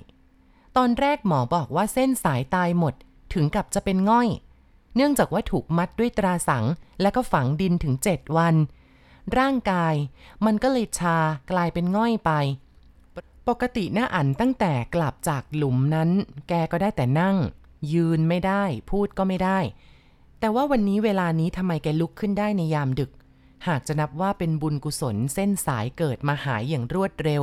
[0.77, 2.95] ตอนแรกหมอบอกว่าเส้นสายตายหมด
[3.35, 4.29] ถึงกับจะเป็นง่อย
[4.97, 6.65] เนื่องจากว่าถูกมัดด้วยตราสัง
[7.01, 8.55] และก็ฝังดินถึงเจ็ดวัน
[9.39, 9.95] ร่างกาย
[10.47, 11.19] มันก็เลยชา
[11.51, 12.33] กลายเป็นง่อยไป
[13.49, 16.11] ปกติหน้าอันตั้งแต่กลับจากหลุมนั้น
[16.49, 17.37] แกก็ได้แต่นั่ง
[17.93, 19.59] ยืนไม่ได้ พูดก็ไม่ได้
[20.41, 23.11] แต่ว่าวันนี้เวลานี้ทำไมแกลุกขึ้นได้ในยามดึก
[23.69, 27.43] หากจะนับว่าเป็นบุญกุศลเส้นสายเกิดมาหายอย่างรวดเร็ว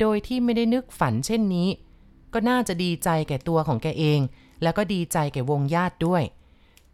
[0.00, 1.68] โดยที่ไม่ได้นึกฝันเช่นนี้
[2.32, 4.20] ก็น่าจะดีใจแก่ตัวของแกเอง
[4.62, 6.22] แล้วก็ดีใจแก่วงญาติด้วย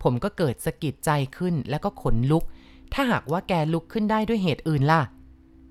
[0.02, 2.44] ผมก็เกิดสะกิดใจขึ้นแล้วก็ขนลุก
[2.92, 5.02] ถ้าหากว่าแกลุกขึ้นได้ด้วยเหตุอื่นล่ะ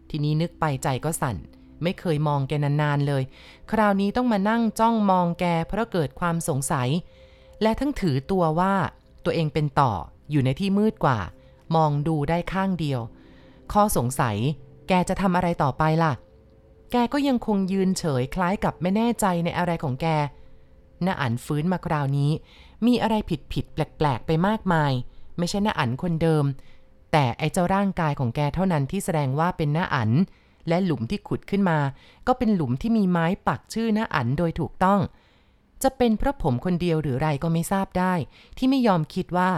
[0.09, 1.37] ทีนี้นึกไปใจก็สั่น
[1.83, 3.23] ไม่เคยมองแกนานๆเลย
[3.71, 6.89] คราวนี้ต้องมานั่งจ้องมองแกเพราะเกิดความสงสัย
[7.61, 8.73] และทั้งถือตัวว่า
[9.25, 9.91] ตัวเองเป็นต่อ
[10.31, 11.19] อยู่ในที่มืดกว่า
[11.75, 12.99] มองดูได้ข้างเดียว
[13.73, 14.37] ข้อสงสัย
[14.87, 16.13] แกจะทำอะไรต่อไปล่ะ
[16.91, 20.07] แกก็ยังคงยืนเฉยคล้ายกับไม่แน่ใจในอะไรของแก
[21.05, 22.31] น้าอันฟื้นมาคราวนี้
[22.85, 24.91] มีอะไรผิดผิดแปลก ๆ ไปมากมาย
[25.37, 26.45] ไม่ใช่น้าอันคนเดิม
[27.11, 30.11] แต่ไอ้เจ้าร่างกายของแกเท่านั้นที่แสดงว่าเป็นหน้าอัน
[30.67, 31.79] และหลุมที่ขุดขึ้นมา
[32.27, 34.99] ก็เป็นหลุมที่มีไม้ปักชื่อหน้าอันโดยถูกต้อง
[35.83, 38.13] จะเป็นเพราะผมคนเดียวหรือไรก็ไม่ทราบได้
[38.57, 39.51] ที่ไม่ยอมคิดว่า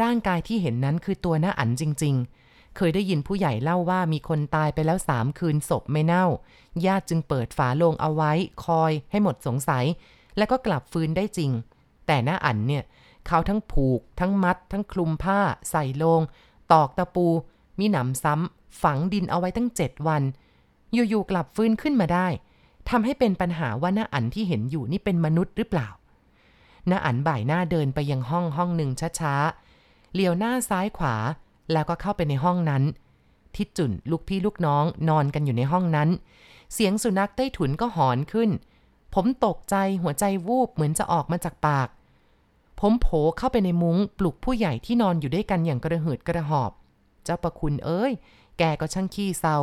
[0.00, 2.14] ร่างกายที่เห็นนั้นคือตัวหน้าอันจริง
[2.46, 6.26] ๆ เคยได้ยินผู้ใหญ่เล่าว่ามีคนตายไปแล้วสามคืนศพไม่เน่า
[6.86, 8.32] ญาติจึงเปิดฝาโลงเอาไว้
[8.64, 9.84] คอยให้หมดสงสัย
[10.36, 11.50] แล้วก็กลับฟื้นได้จริง
[12.06, 12.84] แต่หน้าอันเนี่ย
[13.26, 16.20] เขาทั้งผูก ทั้งมัด ทั้งคลุมผ้า ใส่โลง
[16.72, 17.26] ตอกตะปู
[17.78, 20.22] มีหนำซ้ำฝังดินเอาไว้ตั้งเจ็ดวัน
[20.92, 22.26] อยู่ๆกลับฟื้นขึ้นมาได้
[22.88, 25.88] ทำให้เป็นปัญหาว่าหน้าอันที่เห็นอยู่นี่เป็นมนุษย์หรือเปล่า
[26.86, 31.16] หน้าอันบ่ายหน้าเดินไปยังห้องห้องหนึ่งช้าๆเลี้ยวหน้าซ้ายขวา
[31.72, 32.82] แล้วก็เข้าไปในห้องนั้น
[33.56, 36.08] ทิดจุนลูกพี่ลูกน้องนอนกันอยู่ในห้องนั้น
[36.74, 38.50] เสียงสุนัขใต้ถุนก็หอนขึ้น
[39.14, 41.88] ผมตกใจหัวใจวูบเหมือนจะออกมาจากปาก
[42.78, 43.06] ผมโผ
[43.38, 46.72] เข้าไปในมุ้งปลุกผู้ใหญ่ที่นอนอยู่ด้วยกันอย่างกระหืดกระหอบ
[47.24, 48.12] เจ้าประคุณเอ้ย
[48.58, 49.56] แกก็ช่างขี้เศร้า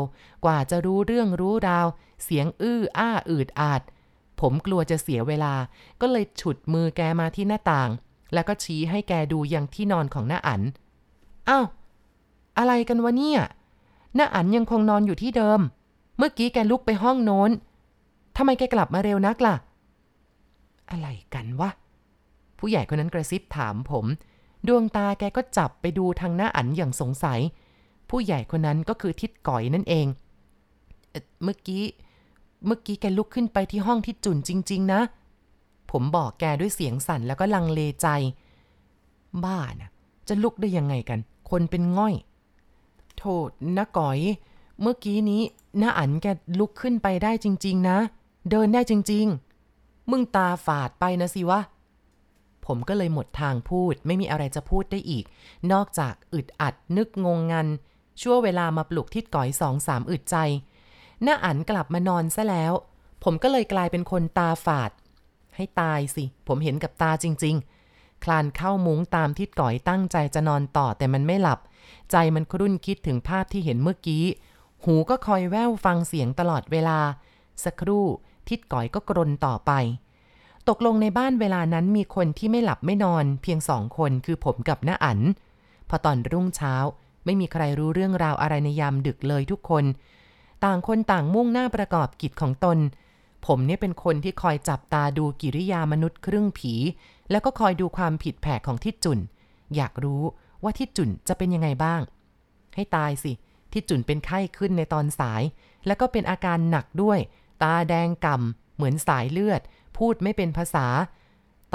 [0.46, 1.88] กว่าจะรู้เรื่องรู้ราว
[2.24, 3.82] เสียงอื้ออ้าอืดอาด
[4.40, 5.54] ผมกลัวจะเสียเวลา
[6.02, 7.90] ก็เลยฉุดมือแกมาที่หน้าต่าง
[8.34, 10.62] แล้วก็ชี้ให้แกดูยังที่นอนของหน้าอัน
[11.50, 11.66] อ้าว
[12.58, 13.42] อะไรกันวะเนี่ย
[14.16, 15.60] หน้าอันยังคงนอนอยู่ที่เดิม
[16.18, 17.52] เมื่อกี้แกลุกไปห้องโน้น
[18.38, 19.56] ทำไมแกกลับมาเร็วนักล่ะ
[20.92, 21.70] อะไรกันวะ
[22.60, 24.06] ผู้ใหญ่คนนั้นกระซิบถามผม
[24.68, 27.40] ดวงตาแกก็จับไปดูทางหน้าอันอย่างสงสัย
[28.10, 30.08] ผู้ใหญ่คนนั้นก็คือทิดก่อยนั่นเอง
[31.44, 31.84] เมื่อกี้
[32.66, 35.02] เมื่อกี้แกลุกขึ้นไปที่ห้องที่จุนจริง ๆ นะ
[35.92, 38.08] ผมบอกแกด้วยเสียงสั่นแล้วก็ลังเลใจ
[39.44, 39.90] บ้านะ
[40.28, 42.16] จะลุกได้ยังไงกัน คนเป็นง่อย
[43.18, 44.20] โทษนะก่อย
[44.82, 45.42] เมื่อกี้นี้
[45.82, 46.28] น้าอันแก
[46.60, 47.98] ลุกขึ้นไปได้จริง ๆ นะ
[48.50, 49.26] เดินได้จริง
[49.70, 51.60] ๆ มึงตาฝาดไปนะสิวะ
[52.68, 55.26] ผมก็เลยหมดทางพูด ไม่มีอะไรจะพูดได้อีก
[55.72, 57.68] นอกจากอึดอัดนึกงงงัน
[58.22, 60.38] ชั่วเวลามาปลุกทิดก่อยสองสามอึดใจ
[61.24, 62.74] หน้าอันกลับมานอนซะแล้ว
[63.24, 64.92] ผมก็เลยกลายเป็นคนตาฝาด
[65.56, 67.56] ให้ตายสิ ผมเห็นกับตาจริง
[67.90, 71.60] ๆ คลานเข้ามุ้งตามทิดก่อยตั้งใจจะนอนต่อแต่มันไม่หลับ
[72.12, 74.24] ใจมันครุ่นคิดถึงภาพที่เห็นเมื่อกี้
[74.84, 77.00] หูก็คอยแว่วฟังเสียงตลอดเวลา
[77.64, 78.06] สักครู่
[78.50, 79.72] ทิดก่อยก็กรนต่อไป
[80.70, 85.20] ตกลงในบ้านเวลานั้นมีคนที่ไม่หลับไม่นอน เพียงสองคนคือผมกับน้าอัน
[85.90, 86.76] พอตอนรุ่งเช้า
[87.26, 89.86] ไม่มีใครรู้เรื่องราวอะไรในยามดึกเลยทุกคน
[90.64, 92.78] ต่างคนต่างมุ่งหน้าประกอบกิจของตน
[93.46, 96.74] ผมเนี่ยเป็นคนที่คอยจับตาดูกิริยามนุษย์ครึ่งผี
[97.32, 99.20] แล้วก็คอยดูความผิดแผกของทิดจุน
[99.76, 100.24] อยากรู้
[100.64, 102.02] ว่าทิดจุนจะเป็นยังไงบ้าง
[102.76, 103.32] ให้ตายสิ
[103.74, 105.44] ทิดจุนเป็นไข้ขึ้นในตอนสาย
[105.88, 107.20] แล้วก็เป็นอาการหนักด้วย
[107.64, 109.62] ตาแดงก่ำเหมือนสายเลือด
[109.98, 110.88] พูดไม่เป็นภาษา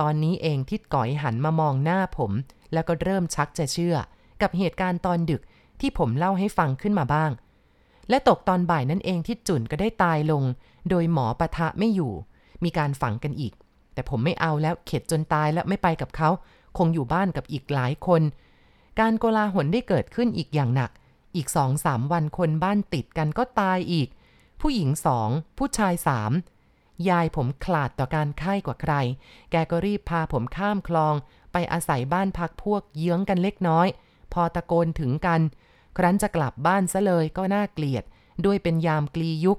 [0.01, 2.33] ตอนนี้เองทิดก่อยหันมามองหน้าผม
[2.73, 3.97] แล้วก็เริ่มชักจะเชื่อ
[4.43, 5.43] กับเหตุการณ์ตอนดึก
[5.81, 7.31] ที่ผมเล่าให้ฟังขึ้นมาบ้าง
[8.09, 10.43] และตกตอนบ่ายนั่นเองที่จุนก็ได้ตายลง
[10.89, 12.13] โดยหมอปะทะไม่อยู่
[12.65, 13.53] มีการฝังกันอีก
[13.95, 16.31] แต่ผมไม่เอาแล้วเข็ดจนตายแล้วไม่ไปกับเขา
[16.79, 18.23] คงอยู่บ้านกับอีกหลายคน
[19.01, 20.91] การโกลาหลได้เกิดขึ้นอีกอย่างหนัก
[21.37, 24.09] อีกสองสามวันคนบ้านติดกันก็ตายอีก
[24.61, 25.29] ผู้หญิงสอง
[25.59, 26.33] ผู้ชายสาม
[27.09, 28.95] ยายผมขลาดต่อการไข้กว่าใคร
[29.51, 31.15] แกก็รีบพาผมข้ามคลอง
[31.53, 33.89] ไปอาศัยบ้านพักพวกเยื้องกันเล็กน้อย
[34.33, 35.41] พอตะโกนถึงกัน
[35.97, 38.05] ครั้นจะกลับบ้านซะเลยก็น่าเกลียด
[38.45, 39.59] ด้วยเป็นยามกลียุค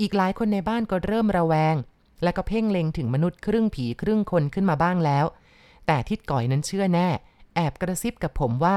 [0.00, 1.76] อีกหลายคนในบ้านก็เริ่มระแวง
[2.22, 5.26] และก็เพ่งเล็งถึงมนุษย์ครึ่งผีครึ่งคนขึ้นมาบ้างแล้ว
[5.86, 7.08] แต่ทิดก่อยนั้นเชื่อแน่
[7.54, 8.76] แอบกระซิบกับผมว่า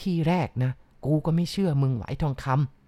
[0.00, 0.72] ที่แรกนะ
[1.04, 2.81] กูก็ไม่เชื่อมึงไหวทองคำ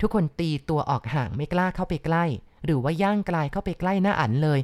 [0.00, 2.24] ทุกคนตีตัวออกห่างไม่กล้าเข้าไปใกล้
[2.64, 4.60] หรือว่าย่างกลายเข้าไปใกล้หน้าอันเลย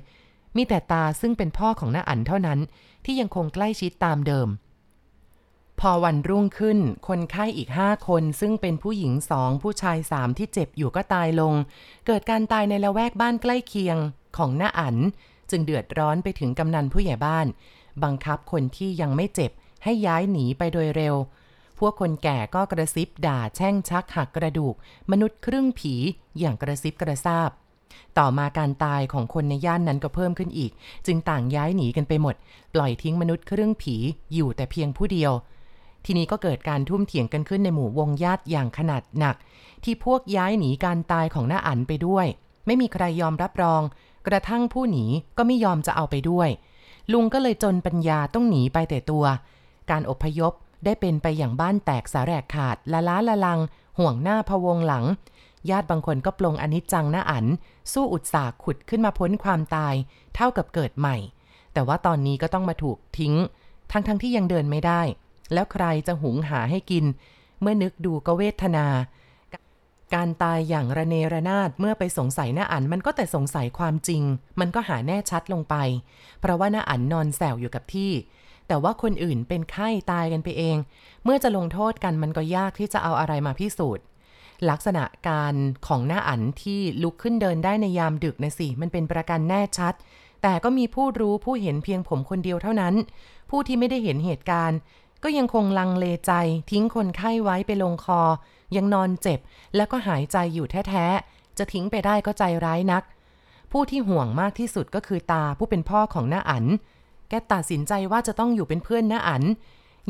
[0.56, 2.58] มีแต่ตาซึ่งเป็นพ่อของหน้าอันเท่านั้น
[3.04, 4.48] ที่ยังคงใกล้ชิดตามเดิม
[5.80, 11.54] พอวันรุ่งขึ้น คนไข้อีกห้าคนซึ่งเป็นผู้หญิงสองผู้ชายสามที่เจ็บอยู่ก็ตายลง
[12.06, 13.96] เกิดการตายในละแวกบ้านใกล้เคียง
[14.36, 14.96] ของหน้าอัน
[15.50, 17.46] จึงเดือดร้อนไปถึงกำนันผู้ใหญ่บ้าน
[18.04, 19.50] บังคับคนที่ยังไม่เจ็บ
[19.84, 21.14] ให้ย้ายหนีไปโดยเร็ว
[21.78, 24.74] พวกคนแก่ก็กระซิบด่าแช่งชักหักกระดูก
[25.10, 25.94] มนุษย์ครึ่งผี
[26.38, 27.50] อย่างกระซิบกระซาบ
[28.18, 30.72] ต่อมาการตายของคนในย่านนั้นก็เพิ่มขึ้นอีก
[31.06, 32.34] จึงต่างย้ายหนีกันไปหมด
[32.74, 33.96] ปล่อยทิ้งมนุษย์ครึ่งผี
[34.34, 35.32] อยู่แต่เพียงผู้เดียว
[36.04, 39.36] ทีนี้ก็เกิดการทุ่มเถียงกันขึ้นในหมู่วงญาติอย่างขนาดหนัก
[39.84, 42.26] ที่พวกย้ายหนีการตายของหน้าอันไปด้วย
[42.66, 43.82] ไม่มีใครยอมรับรอง
[44.26, 45.04] กระทั่งผู้หนี
[45.36, 46.48] ก็ไม่ยอมจะเอาไปด้วย
[47.12, 49.24] ลุงก็เลยจนปัญญาต้องหนีไปแต่ตัว
[49.90, 50.52] การอพยพ
[50.84, 53.60] ได้เป็นไปอย่างบ้านแตกสาแหรกขาดละล้าละลัง
[53.98, 55.04] ห่วงหน้าพะวงหลัง
[55.70, 57.46] ญาติบางคนก็ปลงอนิจจังหน้าอัน
[57.92, 59.94] สู้อุตสาหขุดขึ้นมาพ้นความตาย
[60.34, 61.16] เท่ากับเกิดใหม่
[61.72, 63.34] แต่ว่าตอนนี้ก็ต้องมาถูกทิ้ง
[63.90, 65.00] ทั้งๆทที่ยังเดินไม่ได้
[65.52, 67.04] แล้วใครจะหุงหาให้กิน
[67.60, 68.86] เมื่อนึกดูก็เวทนา
[70.14, 74.22] การตายอย่างระเนระนาดเมื่อไปสงสัยหน้าอันมันก็แต่สงสัยความจริง
[74.60, 75.74] มันก็หาแน่ชัดลงไป
[76.40, 78.10] เพราะว่าหน้าอันนอนแสวอยู่กับที่
[78.68, 80.76] แต่ว่าคนอื่นเป็นไข้ตายกันไปเอง
[81.24, 84.04] เมื่อจะลงโทษกันมันก็ยากที่จะเอาอะไรมาพิสูจน์
[84.70, 85.54] ลักษณะการ
[85.86, 89.94] ของหน้าอันที่ลุกขึ้นเดินได้ในยามดึกนะสิ มันเป็นประกันแน่ชัด
[90.42, 92.94] แต่ก็มีผู้รู้ผู้เห็นเพียงผมคนเดียวเท่านั้น
[93.50, 94.78] ผู้ที่ไม่ได้เห็นเหตุการณ์
[95.22, 96.32] ก็ยังคงลังเลใจ
[96.70, 98.20] ทิ้งคนไข้ไว้ไปลงคอ
[98.76, 99.38] ยังนอนเจ็บ
[99.76, 103.02] แล้วก็หายใจอยู่แท้ๆ จะทิ้งไปได้ก็ใจร้ายนัก
[103.72, 106.64] ผู้ที่ห่วงมากที่สุดก็คือตาผู้เป็นพ่อของหน้าอัน
[107.28, 109.42] แกตัดสินใจว่าจะต้องอยู่เป็นเพื่อนน้าอัน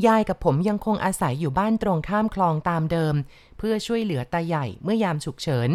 [0.07, 3.15] ยายกับผมยังคงอาศัยอยู่บ้านตรงข้ามคลองตามเดิม
[3.59, 5.71] เพื่อช่วยเหลือตาใหญ่เมื่อยามฉุกเฉิน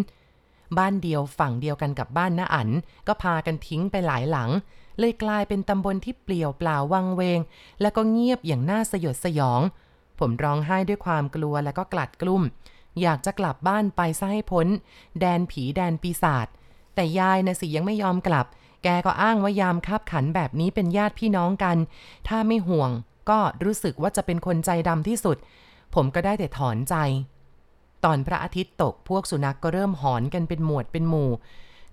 [0.78, 2.70] บ้านเดียวฝั่งเดียวกันกับบ้านน้าอัน
[3.08, 4.50] ก็พากันทิ้งไปหลายหลัง
[5.00, 7.40] เลยกลายเป็นตำบลที่เปลี่ยวเปล่าวังเวง
[7.82, 9.62] และก็เงียบอย่างน่าสยดสยอง
[10.20, 12.44] ผมร้องไห้ด้วยความกลัวและก็กลัดกลุ้ม
[13.02, 14.68] อยากจะกลับบ้านไปซะให้พ้น
[15.20, 16.48] แดนผีแดนปีศาจ
[16.96, 18.46] แต่ยายนะสิยังไม่ยอมกลับ
[18.84, 21.78] แกก็อ้างว่ายามคับขันแบบนี้เป็นญาติพี่น้องกัน
[22.28, 22.90] ถ้าไม่ห่วง
[23.30, 25.38] ก็รู้สึกว่าจะเป็นคนใจดำที่สุด
[25.96, 26.96] ผมก็ได้แต่ถอนใจ
[28.04, 31.30] ตอนพระอาทิตย์ตกพวกสุนัขกก็เริ่มหอนกันเป็นหมวดเป็นหมู่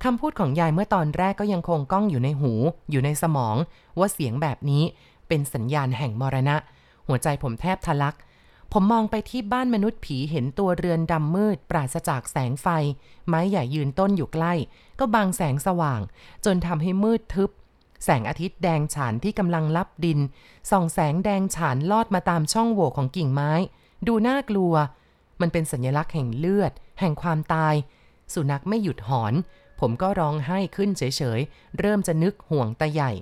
[0.04, 2.52] คำพูดของยายเมื่อตอนแรกก็ยังคงก้องอยู่ในหู
[2.90, 3.56] อยู่ในสมอง
[3.98, 4.82] ว่าเสียงแบบนี้
[5.28, 6.56] เป็นสัญญาณแห่งมรณะ
[7.08, 8.14] หัวใจผมแทบทะลัก
[8.72, 12.66] ผมมองไปที่บ้านมนุษย์ผีเห็นตัวเรือนดำมืด ปราศจากแสงไฟ
[13.28, 14.52] ไม้ใหญ่ยืนต้นอยู่ใกล้
[14.98, 16.00] ก็บังแสงสว่าง
[16.44, 17.50] จนทำให้มืดทึบ
[18.04, 20.18] แสงอาทิตย์แดงฉานที่กำลังลับดิน
[20.70, 23.52] ส่องแสงแดงฉานลอดมาตามช่องโหว่ของกิ่งไม้
[24.06, 24.74] ดูน่ากลัว
[25.40, 27.74] มันเป็นสัญลักษณ์แห่งเลือด แห่งความตาย
[28.34, 29.34] สุนัขไม่หยุดหอน
[29.80, 31.02] ผมก็ร้องไห้ขึ้นเฉ
[31.38, 33.12] ยๆ เริ่มจะนึกห่วงตาใหญ่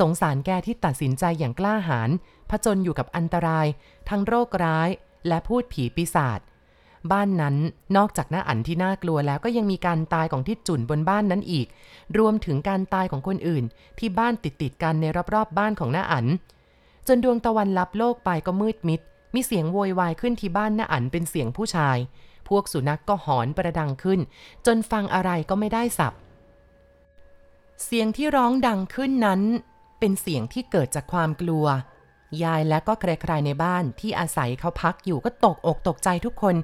[0.00, 2.10] สงสารแกที่ตัดสินใจอย่างกล้าหาญ
[2.50, 3.66] ผจญอยู่กับอันตราย
[4.08, 4.88] ทั้งโรคร้าย
[5.28, 6.40] และพูดผีปีศาจ
[7.12, 7.56] บ้านนั้น
[7.96, 11.66] นอกจากหน้าอันที่น่ากลัวแล้วก็ยังมีการตายของทิดจุนบนบ้านนั้นอีก
[12.18, 13.64] รวมถึงการตายของคนอื่น
[13.98, 16.26] ที่บ้านติดติดกันในรอบๆบ้านของหน้าอัน
[17.06, 19.00] จนดวงตะวันลับโลกไปก็มืดมิด
[19.34, 21.96] มีเสียงโวยวายขึ้นที่บ้านหน้าอันเป็นเสียงผู้ชาย
[22.48, 24.20] พวกสุนัขกก็หอนประดังขึ้น
[24.66, 26.12] จนฟังอะไรก็ไม่ได้สับ
[27.84, 29.40] เสียงที่ร้องดังขึ้นนั้น
[29.98, 31.66] เป็นเสียงที่เกิดจากความกลัว
[32.44, 36.56] ยายและก็ใครๆในบ้านที่อาศัยเขาพักอยู่ก็ตกอกตกใจทุกคน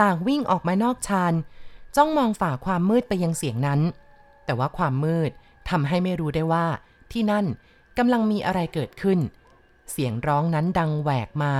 [0.00, 1.34] ต่างวิ่งออกมานอกชาน
[1.96, 3.80] จ้องมองฝ่าความมืดไปยังเสียงนั้น
[4.44, 5.30] แต่ว่าความมืด
[5.70, 6.66] ทำให้ไม่รู้ได้ว่า
[7.12, 7.46] ที่นั่น
[7.98, 9.18] กำลังมีอะไรเกิดขึ้น
[9.92, 11.52] เสียงร้องนั้นดังแหวกมา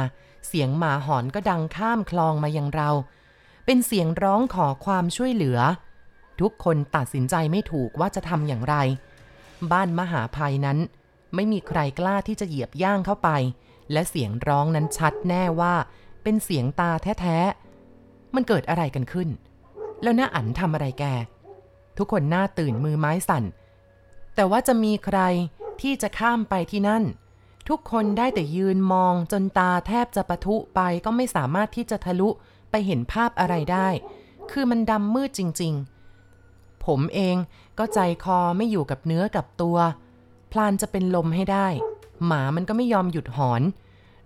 [0.49, 2.91] เสียงหมาหอนก็ดังข้ามคลองมายังเรา
[3.67, 5.59] เป็นเสียงร้องขอความช่วยเหลือ
[6.41, 8.77] ทุกคนตัดสินใจไม่ถูกว่าจะทำอย่างไร
[9.73, 10.79] บ้านมหาภัยนั้น
[11.37, 13.31] ไม่มีใครกล้าที่จะเหยียบย่างเข้าไป
[13.93, 15.75] และเสียงร้องนั้นชัดแน่ว่า
[16.23, 19.29] เป็นเสียงตาแท้ๆ มันเกิดอะไรกันขึ้น
[20.03, 21.05] แล้วน้าอั๋นทำอะไรแก
[21.99, 23.45] ทุกคนหน้าตื่นมือไม้สั่น
[24.35, 25.21] แต่ว่าจะมีใคร
[25.81, 27.05] ที่จะข้ามไปที่นั่น
[27.69, 32.29] ทุกคนได้แต่ยืนมองจนตาแทบจะปะทุไปก็ไม่สามารถที่จะทะลุ
[32.71, 33.89] ไปเห็นภาพอะไรได้
[34.51, 35.75] คือมันดำมืดจริง
[36.29, 37.37] ๆ ผมเอง
[37.79, 39.79] ก็ใจคอไม่อยู่กับเนื้อกับตัว
[40.53, 41.69] พลานจะเป็นลมให้ได้
[42.27, 43.63] หมามันก็ไม่ยอมหยุดหอน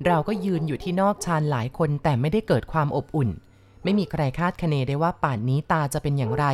[0.07, 3.31] เราก็ยืนอยู่ที่นอกชานหลายคนแต่ไม่ได้เกิดความอบอุ่น
[3.85, 6.47] ไม่มีใครคาดคะเนได้ว่าป่านนี้ตาจะเป็นอย่างไร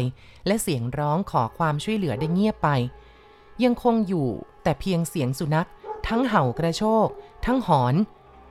[0.46, 2.68] และเสียงร้องขอความช่วยเหลือได้เงียบไป
[3.64, 4.28] ยังคงอยู่
[4.62, 5.68] แต่เพียงเสียงสุนัข
[6.08, 7.06] ทั้งเห่ากระโชก
[7.46, 7.94] ทั้งหอน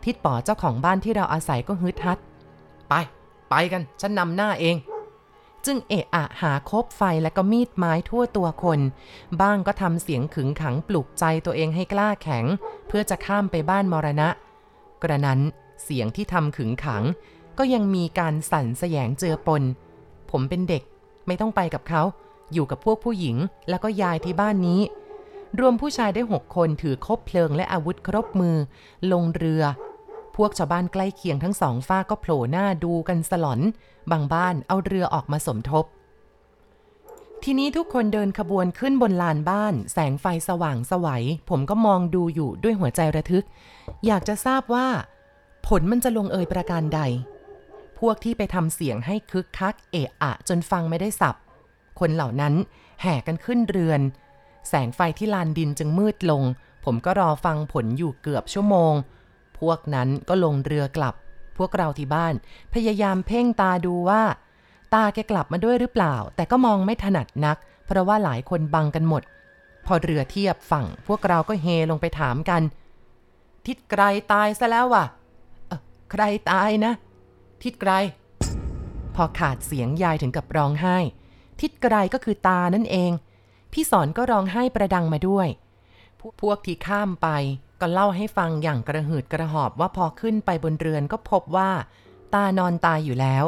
[0.03, 2.17] ทิดป๋อเจ้าของบ้านที่เราอาศัยก็ฮึดฮัด
[2.89, 2.93] ไป
[3.49, 4.75] ไปกัน ฉันนำหน้าเอง
[5.65, 8.79] จึงเอะอะหาคบไฟและก็มีดไม้ทั่วตัวคน
[9.41, 12.45] บ้างก็ทำเสียงขึงขังปลุกใจตัวเองให้กล้าแข็ง
[12.87, 14.29] เพื่อจะข้ามไปบ้านมรณะ
[15.03, 15.39] กระนั้น
[15.83, 17.03] เสียงที่ทำขึงขัง
[17.57, 19.63] ก็ยังมีการสั่นแสยงเจือปน
[20.31, 20.83] ผมเป็นเด็ก
[21.27, 22.01] ไม่ต้องไปกับเขา
[22.53, 23.37] อยู่กับพวกผู้หญิง
[23.69, 24.81] แล้วก็ยายที่บ้านนี้
[25.59, 28.57] รวมผู้ชายได้หกคนถือคบเพลิงและอาวุธครบมือ
[29.11, 29.63] ลงเรือ
[30.35, 33.61] พวกชาวบ้านใกล้เคียงทั้งสองฝ้าก็โผล่หน้าดูกันสลอน
[34.11, 35.85] บางบ้านเอาเรือออกมาสมทบ
[37.43, 43.45] ทีนี้ทุกคนเดินขบวนขึ้นบนลานบ้าน แสงไฟสว่างสวัย ผมก็มองดูอยู่ด้วยหัวใจระทึก
[44.05, 44.87] อยากจะทราบว่า
[45.67, 47.01] ผลมันจะลงเอยประการใด
[47.99, 51.35] พวกที่ไปทำเสียงให้คึกคัก เอะอะ จนฟังไม่ได้สับ
[51.99, 52.53] คนเหล่านั้น
[53.01, 54.01] แห่กันขึ้นเรือน
[54.69, 56.43] แสงไฟที่ลานดินจึงมืดลง
[56.85, 58.93] ผมก็รอฟังผลอยู่เกือบชั่วโมง
[59.59, 61.15] พวกนั้นก็ลงเรือกลับ
[61.57, 62.33] พวกเราที่บ้าน
[62.73, 64.23] พยายามเพ่งตาดูว่า
[64.93, 69.23] ตาแกกลับมาด้วยหรือเปล่า แต่ก็มองไม่ถนัดนัก เพราะว่าหลายคนบังกันหมด
[69.85, 72.61] พอเรือเทียบฝั่ง พวกเราก็เฮลงไปถามกัน
[73.65, 75.05] ทิดไกรตายซะแล้วว่ะ
[75.67, 75.79] เอ่อ
[76.11, 76.93] ใครตายนะ
[77.63, 77.91] ทิดไกร
[79.15, 80.97] พอขาดเสียงยายถึงกับร้องไห้
[81.61, 83.11] ทิดไกรก็คือตานั่นเอง
[83.73, 85.47] พี่สอนก็ร้องไห้ประดังมาด้วย
[86.41, 87.27] พวกที่ข้ามไป
[87.81, 91.69] ก็เล่าให้ฟังอย่างกระหืดกระหอบว่าพอขึ้นไปบนเรือนก็พบว่า
[92.33, 93.45] ตานอนตายอยู่แล้ว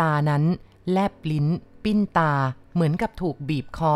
[0.00, 0.42] ตานั้น
[0.90, 1.46] แลบลิ้น
[1.84, 2.32] ปิ้นตา
[2.74, 3.94] เหมือนกับถูกบีบคอ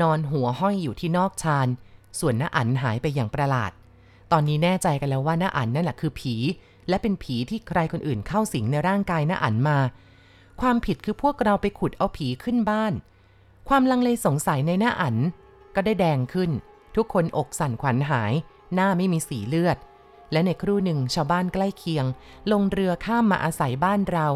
[0.00, 1.68] นอนหัวห้อยอยู่ที่นอกชาน
[2.18, 3.72] ส่วนน้าอันหายไปอย่างประหลาด
[4.32, 6.34] ตอนนี้แน่ใจกันแล้วว่าน้าอันนั่นแหละคือผี
[6.88, 9.78] และเป็นผีที่ใครคนอื่นเข้าสิงในร่างกายน้าอันมา
[10.60, 12.92] ความผิดคือพวกเราไปขุดเอาผีขึ้นบ้าน
[13.68, 15.16] ความลังเลสงสัยในหน้าอัน
[15.74, 16.50] ก็ได้แดงขึ้น
[16.96, 18.32] ทุกคนอกสั่นขวัญหาย
[18.74, 19.76] หน้าไม่มีสีเลือด
[20.32, 22.04] และในครู่หนึ่งชาวบ้านใกล้เคียง
[22.52, 24.26] ลงเรือข้ามมาอาศัยบ้านเรา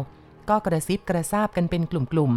[0.49, 2.31] ก็กระซิบกระซาบกันเป็นกลุ่ม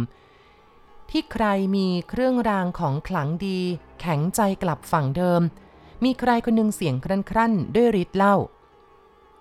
[0.53, 3.59] ๆ ที่ใครมีเครื่องรางของขลังดี
[3.99, 5.41] แข็งใจกลับฝั่งเดิม
[6.03, 8.35] มีใครคนหนึงเสียงครั่นๆ ด้วยฤทธิ์เล่า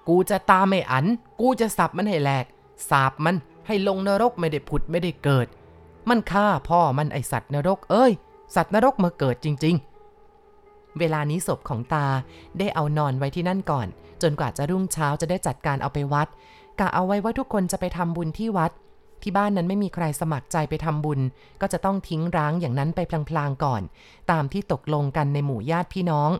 [0.09, 1.07] กูจะตามไม่อัน
[1.41, 2.47] กูจะสับมันให้แหลก
[2.91, 5.47] สาบมันให้ลงนรกไม่ได้ผุดไม่ได้เกิด
[6.09, 8.13] มันฆ่าพ่อมันไอสัตว์นรกเอ้ย
[8.55, 9.88] สัตว์นรกมาเกิดจริง ๆ
[10.99, 12.07] เวลานี้ศพของตา
[12.59, 13.87] ได้เอานอนไว้ที่นั่นก่อน
[14.23, 16.29] จนกว่าจะรุ่งเช้าจะได้จัดการเอาไปวัด
[16.81, 18.73] กะเอาไว้ว่าทุกคนจะไปทำบุญที่วัด
[19.23, 21.21] ที่บ้านนั้นไม่มีใครสมัครใจไปทำบุญ
[21.61, 23.83] ก็จะต้องทิ้งร้างอย่างนั้นไปพลางๆก่อน
[24.31, 26.31] ตามที่ตกลงกันในหมู่ญาติพี่น้อง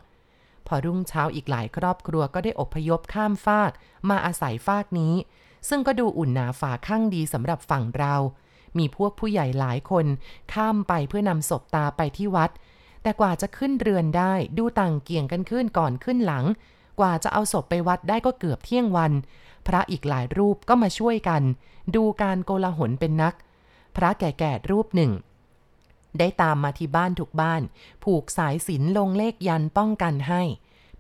[0.67, 3.73] พอรุ่งเช้าอีกหลายครอบครัวก็ได้อพยพข้ามฟาก
[4.11, 5.15] มาอาศัยฟากนี้
[5.69, 8.15] ซึ่งก็ดูอุ่นหนาฝาข้างดีสำหรับฝั่งเรา
[8.79, 10.07] มีพวกผู้ใหญ่หลายคน
[10.53, 12.51] ข้ามไปเพื่อนำศพตาไปที่วัด
[13.09, 16.45] แต่กว่าจะขึ้นเรือนได้ดูต่างเกี่ยงกันขึ้นก่อนขึ้นหลัง
[17.01, 19.13] กว่าจะเอาศพไปวัดได้ก็เกือบเที่ยงวัน
[19.67, 21.43] พระอีกหลายรูปก็มาช่วยกัน
[21.95, 23.35] ดูการโกลาหลเป็นนัก
[23.97, 25.13] พระแก่ๆรูปหนึ่ง
[26.19, 27.63] ได้ตามมาที่บ้านทุกบ้าน
[28.05, 30.43] ผูกสายสิญจนลงเลขยันป้องกันให้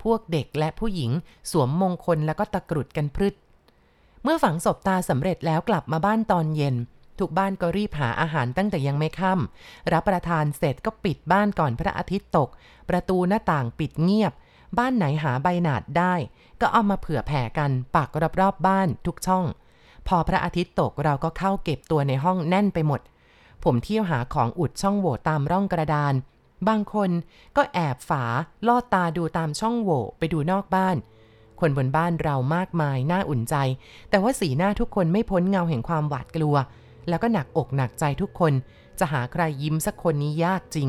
[0.03, 1.11] พวกเด็กและผู้หญิง
[1.51, 3.35] สวมมงคลแล้วก็ตะกรุดกันพรึด
[4.23, 6.77] เมื่อฝังศพตาสำเร็จแล้วกลับมาบ้านตอนเย็น
[7.21, 12.49] ทุกบ้านก็รีบหาอาหารตั้งแต่ยังไม่ค่ำรับประทานเสร็จก็ปิดบ้านก่อนพระอาทิตย์ตก
[12.89, 14.33] ประตูหน้าต่างปิดเงียบ
[14.79, 16.15] บ้านไหนหาใบหนาดได้
[16.61, 18.11] ก็เอามาเผื่อแผ่กันปัก
[18.41, 19.45] รอบๆบ้านทุกช่อง
[20.09, 23.01] พอพระอาทิตย์ตกเราก็เข้าเก็บตัวในห้องแน่นไปหมด
[23.65, 26.15] ผมเที่ยวหาของอุดช่องโหว่ตามร่องกระดาน
[26.69, 27.11] บางคน
[27.57, 28.25] ก็แอบฝา
[28.67, 30.97] ลอดตาดูตามช่องโหว่ไปดูนอกบ้าน
[31.61, 33.55] คนบนบ้านเรามากมายน่าอุ่นใจ
[34.11, 36.57] แต่ว่าสีหน้าทุกคนไม่พ้นเงาแห่งความหวาดกลัว
[37.09, 38.53] แล้วก็หนักอกหนักใจทุกคน
[38.99, 40.89] จะหาใครยิ้มสักคนนี้ยากจริง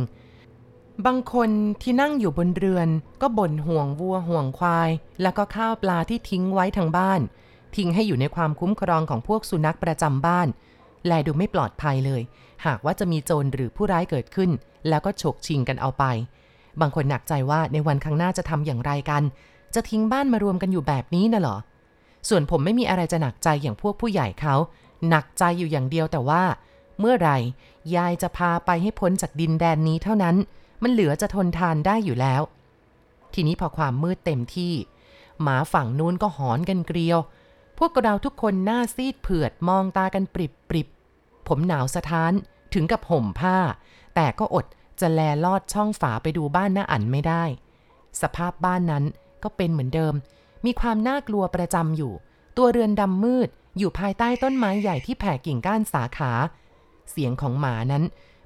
[1.05, 1.49] บางคน
[1.82, 2.89] ที่นั่งอยู่บนเรือน
[3.22, 4.89] ก็บ่นห่วงวัวห่วงควาย
[5.22, 7.22] แล้วก็ข้าวปลาที่ทิ้งไว้ทางบ้าน
[7.76, 10.47] ทิ้งให้อยู่ในความคุ้มครองของพวกสุนัขประจำบ้าน
[11.07, 12.22] แลดูไม่ปลอดภัยเลย
[12.65, 14.49] หากว่าจะมีโจรหรือผู้ร้ายเกิดขึ้น
[14.89, 16.03] แล้วก็ฉกชิงกันเอาไป
[16.82, 19.24] บางคนหนักใจว่าในวันข้างหน้าจะทำอย่างไรกัน
[19.76, 21.57] จะทิ้งบ้านมารวมกันอยู่แบบนี้น่ะเหรอ
[22.30, 24.55] ส่วนผมไม่มีอะไรจะหนักใจอย่างพวกผู้ใหญ่เขา
[25.07, 26.43] หนักใจอยู่อย่างเดียวแต่ว่า
[26.99, 27.37] เมื่อไหร่
[27.95, 30.35] ยายจะพาไปให้พ้นจากดินแดนนี้เท่านั้น
[30.83, 32.41] มันเหลือจะทนทานได้อยู่แล้ว
[33.33, 34.73] ทีนี้พอความมืดเต็มที่
[35.41, 37.19] หมาฝั่งนู้นก็หอนกันเกลียว
[37.77, 40.87] พวกเราทุกคนหน้าซีดเผือดมองตากันปริบปริบ
[41.47, 42.31] ผมหนาวสะท้าน
[42.73, 43.57] ถึงกับห่มผ้า
[44.15, 44.65] แต่ก็อด
[44.99, 47.43] จะแลลอดช่องฝาไปดูบ้านหน้าอันไม่ได้
[48.21, 49.03] สภาพบ้านนั้น
[49.43, 50.13] ก็เป็นเหมือนเดิม
[50.65, 52.13] มีความน่ากลัวประจำอยู่
[52.57, 56.32] ตัวเรือนดำมืด อยู่ภายใต้ต้นไม้ใหญ่ที่แผ่กิ่งก้านสาขา
[57.11, 58.03] เสียงของหมานั้น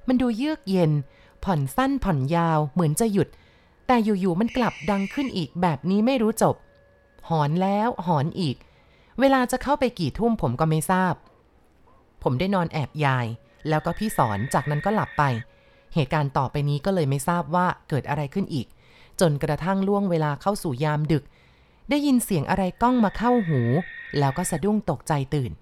[0.08, 0.92] มันดูเยือกเย็น
[1.44, 3.28] ผ่อนสั้นผ่อนยาวเหมือนจะหยุด
[3.86, 6.56] แต่อยู่ๆมันกลับดังขึ้นอีกแบบนี้ไม่รู้จบ
[7.28, 8.56] หอนแล้วหอนอีก
[9.20, 11.14] เวลาจะเข้าไปกี่ทุ่มผมก็ไม่ทราบ
[12.22, 13.26] ผมได้นอนแอบยาย
[13.68, 15.22] แล้วก็พี่สอนจากนั้นก็หลับไป
[15.94, 18.66] เหตุการณ์ต่อไปนี้ก็เลยไม่ทราบว่าเกิดอะไรขึ้นอีก
[19.20, 21.24] จนกระทั่งล่วงเวลาเข้าสู่ยามดึก
[21.90, 23.60] ได้ยินเสียงอะไรก้องมาเข้าหู
[24.18, 25.52] แล้วก็สะดุ้งตกใจตื่น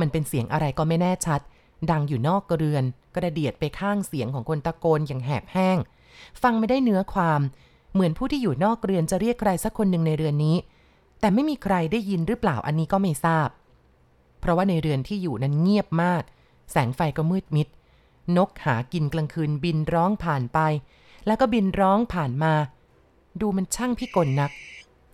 [0.00, 1.40] มันเป็นเสียงอะไรก็ไม่แน่ชัด
[1.90, 2.84] ดังอยู่นอกกระเรือน
[3.14, 5.78] กระเดียดไปข้างเสียงของคนตะโกนอย่างแหบแห้ง
[6.42, 7.40] ฟังไม่ได้เนื้อความ
[7.92, 10.56] เหมือนผู้ที่อยู่นอกเรือนจะเรียกใครสักคนหนึ่งในเรือนนี้
[11.20, 13.48] แต่ไม่มีใครได้ยินหรือเปล่าอันนี้ก็ไม่ทราบ
[14.40, 16.22] เพราะว่าในเรือนที่อยู่นั้นเงียบมาก
[16.70, 17.68] แสงไฟก็มืดมิด
[18.36, 20.58] นกหากินกลางคืนบินร้องผ่านไป
[21.26, 22.52] แล้วก็บินร้องผ่านมา
[23.40, 24.50] ดูมันช่างพิกลนัก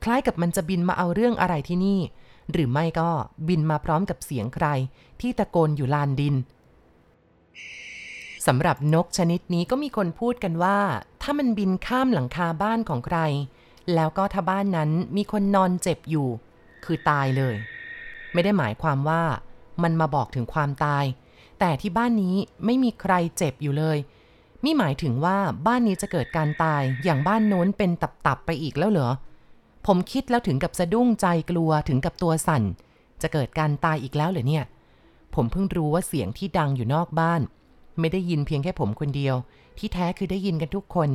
[0.05, 2.01] คล้ายกับมันจะบินมาเอาเรื่องอะไรที่นี่
[2.53, 3.11] หรือไม่ก็
[3.49, 4.67] บินมาพร้อมกับเสียงใคร
[5.21, 6.35] ที่ตะโกนอยู่ลานดิน
[8.47, 10.79] สำหรับนกชนิดนี้ก็มีคนพูดกันว่า
[11.23, 13.19] ถ้ามันบินข้ามหลังคาบ้านของใคร
[13.95, 16.29] แล้วก็ถ้าบ้านนั้นมีคนนอนเจ็บอยู่
[16.85, 17.55] คือตายเลย
[18.33, 19.23] ไม่ได้หมายความว่า
[19.83, 21.05] มันมาบอกถึงความตาย
[21.61, 23.99] แต่ที่บ้านนี้ไม่มีใครเจ็บอยู่เลย
[24.65, 29.11] มิหมายถึงว่าบ้านนี้จะเกิดการตายอย่างบ้านโน้นเป็นตับๆไปอีกแล้วเหรอ
[29.87, 32.63] ผมคิดแล้วถึงกับสะดุ้งใจกลัวถึงกับตัวสั่น
[33.23, 34.65] จะเกิดการตายอีกแล้วเหรอเนี่ย
[35.35, 37.43] ผมเพิ่งรู้ว่าเสียงที่ดังอยู่นอกบ้าน
[38.01, 39.35] ไม่ได้ยินเพียงแค่ผมคนเดียว
[39.79, 41.11] ที่แท้คือได้ยินกันทุกคน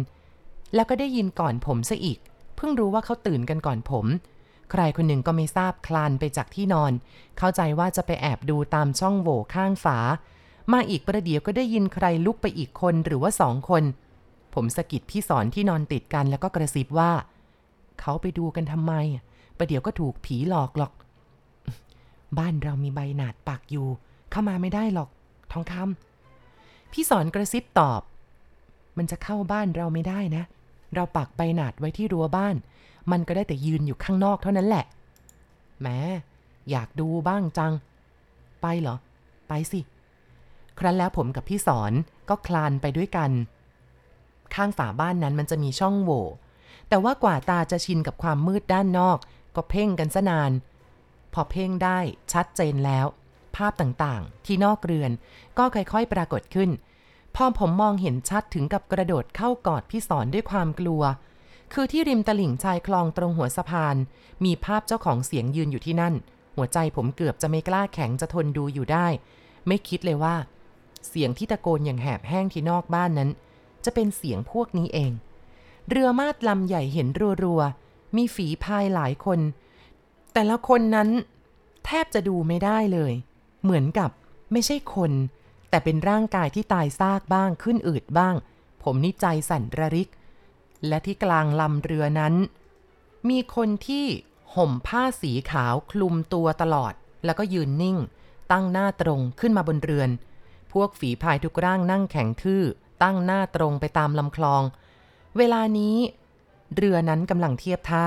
[0.76, 2.20] แล้วก็ได้ยินก่อนผมซะอีก
[2.56, 4.06] เพิ่งรู้ว่าเขาตื่นกันก่อนผม
[4.72, 6.92] ใครคนหนึ่งก็ไม่ทราบคลานไปจากที่นอน
[7.38, 9.98] เข้าใจว่าจะไปแอบดูตามช่องโหว่ข้างฝา
[10.74, 13.84] มาอีกประเดี๋ยวก็ได้ยินใครลุกไปอีกคนหรือว่าสองคน
[14.54, 17.12] ผมสะกิดพี่สอนที่นอนติดกันแล้วก็กระซิบว่า
[18.00, 18.94] เขาไปดูกันทำไม
[19.58, 20.94] ประเดี๋ยวก็ถูกผีหลอกหรอก
[22.38, 23.88] บ้านเรามีใบหนาดปักอยู่
[24.32, 25.10] เข้ามาไม่ได้หรอก
[25.52, 28.02] ทองคำพี่สอนกระซิบตอบ
[28.98, 30.44] มันจะเข้าบ้านเราไม่ได้นะ
[30.96, 32.56] เราปักใบหนาดไว้ที่รั้วบ้าน
[33.12, 34.86] มันก็ได้แต่ยืนอยู่ข้างนอกเท่านั้นแหละ
[35.82, 36.00] แม้
[36.70, 37.74] อยากดูบ้างจัง
[38.62, 38.96] ไปเหรอ
[39.48, 39.80] ไปสิ
[40.80, 41.92] ครั้นแล้วผมกับพี่สอน
[42.30, 43.32] ก็คลานไปด้วยกัน
[44.56, 46.26] ข้างฝาบ้านนั้นมันจะมีช่องโหว่
[46.90, 49.18] แต่ว่ากว่าตาจะชินกับความมืดด้านนอก
[49.56, 50.52] ก็เพ่งกันซะนาน
[51.34, 52.00] พอเพ่งได้
[52.34, 53.06] ชัดเจนแล้ว
[53.56, 55.12] ภาพต่างๆ ที่นอกเรือน
[55.58, 56.70] ก็ค่อยๆปรากฏขึ้น
[57.36, 61.04] พอผมมองเห็นชัดถึงกับกระโดดเข้ากอดพี่สอนด้วยความกลัว
[61.74, 63.96] คือที่ริมตลิ่งชายคลองตรงหัวสะพาน
[64.46, 66.14] มีภาพเจ้าของเสียงยืนอยู่ที่นั่น
[66.56, 69.08] หัวใจผมเกือบจะไม่กล้าแข็งจะทนดูอยู่ได้
[69.68, 70.36] ไม่คิดเลยว่า
[71.08, 73.30] เสียงที่ตะโกนอย่างแหบแห้งที่นอกบ้านนั้น
[73.86, 75.12] จะเป็นเสียงพวกนี้เอง
[75.90, 77.08] เรือมาดลำใหญ่เห็น
[77.44, 79.40] รัวๆ มีฝีพายหลายคน
[80.34, 81.10] แต่ละคนนั้น
[81.86, 83.14] แทบจะดูไม่ได้เลย
[83.64, 84.10] เหมือนกับ
[84.52, 85.12] ไม่ใช่คน
[85.70, 88.36] แต่เป็นร่างกายที่ตายซากบ้างขึ้นอืดบ้าง
[88.84, 90.10] ผมนี่ใจสั่นระริก
[90.88, 92.34] และที่กลางลำเรือนั้น
[93.30, 94.06] มีคนที่
[94.56, 96.94] ห่มผ้าสีขาวคลุมตัวตลอด
[97.26, 97.98] แล้วก็ยืนนิ่ง
[98.52, 100.10] ตั้งหน้าตรงขึ้นมาบนเรือน
[100.74, 102.64] พวกฝีพายทุกร่างนั่งแข็งทื่อ
[103.04, 104.64] ตั้งหน้าตรงไปตามลำคลอง
[105.38, 105.96] เวลานี้
[106.76, 108.06] เรือนั้นกำลังเทียบท่า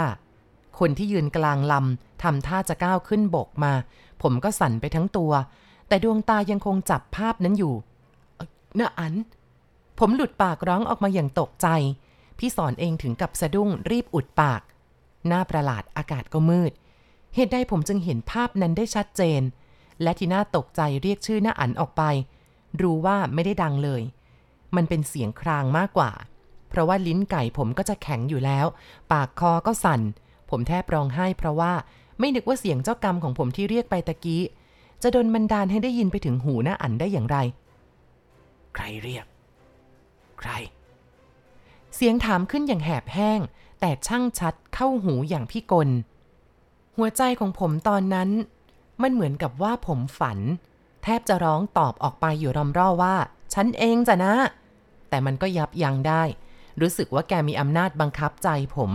[0.78, 3.72] คนที่ยืนกลางลำทำท่าจะก้าวขึ้นบกมา
[4.22, 5.32] ผมก็สั่นไปทั้งตัว
[5.88, 7.74] แต่ดวงตายังคงจับภาพนั้นอยู่
[8.78, 9.14] น่าอัน
[9.98, 11.68] ผมหลุดปากร้องออกมาอย่างตกใจ
[12.38, 14.62] พี่สอนเองถึงกับสะดุ้งรีบอุดปาก
[15.26, 16.72] หน้าประหลาดอากาศก็มืด
[17.34, 19.42] เหตุใดผมจึงเห็นภาพนั้นได้ชัดเจน
[20.02, 22.02] และที่น่าตกใจเรียกชื่อหน้าอันออกไป
[22.80, 24.02] รู้ว่าไม่ได้ดังเลย
[24.76, 26.10] มันเป็นเสียงครางมากกว่า
[26.70, 28.66] เพราะว่าลิ้นไก่ผมก็จะแข็งอยู่แล้ว
[29.12, 30.00] ปากคอก็สั่น
[30.50, 31.72] ผมแทบร้องไห้ เพราะว่า
[32.18, 34.42] ไม่นึกว่าเสียงเจ้ากรรมของผมที่เรียกไปตะกี้
[35.02, 37.36] จะโดนบันดาลให้ได้ยินไปถึงหูหน้าอันได้อย่างไร
[38.74, 39.26] ใครเรียก
[40.40, 40.50] ใคร
[41.94, 43.40] เสียงถามขึ้นอย่างแหบแห้ง
[43.80, 45.88] แต่ช่างชัดเข้าหูอย่างพี่กล
[46.96, 48.30] หัวใจของผมตอนนั้น
[49.02, 50.38] มันเหมือนกับว่าผมฝัน
[51.02, 53.14] แทบจะร้องตอบออกไปอยู่รอมร่อว่า
[53.54, 54.34] ฉันเองจ้ะนะ
[55.08, 56.22] แต่มันก็ยับยั้งได้
[56.80, 58.92] รู้สึกว่าแกมีอำนาจบังคับใจผม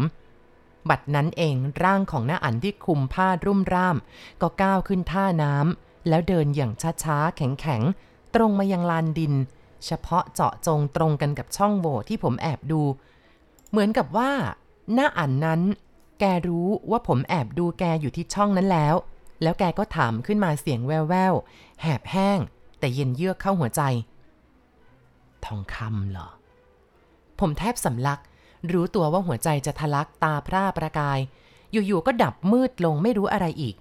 [0.89, 3.97] บัดนั้นเองร่างของหน้าอันที่คลุมผ้ารุ่มร่าม
[4.41, 6.71] ก็ก้าวขึ้นท่าน้ำแล้วเดินอย่าง
[7.03, 9.33] ช้าๆ แข็งๆ ตรงมายังลานดิน
[9.85, 12.81] เฉพาะเจาะจงตรงกันกับช่องโหว่ที่ผมแอบดู
[13.69, 14.31] เหมือนกับว่า
[14.93, 15.61] หน้าอันนั้น
[16.19, 18.95] แกรู้ว่าผมแอบดูแกอยู่ที่ช่องนั้นแล้ว
[19.43, 22.39] แล้วแกก็ถามขึ้นมาเสียงแว่วๆแหบแห้ง
[22.79, 23.81] แต่เย็นเยือกเข้าหัวใจ
[25.45, 26.29] ทองคำเหรอ
[27.39, 28.19] ผมแทบสำลัก
[28.71, 31.19] รู้ตัวว่าหัวใจจะทะลักตาพร่าประกาย
[31.71, 33.75] อยู่ๆก็ดับมืดลงไม่รู้อะไรอีก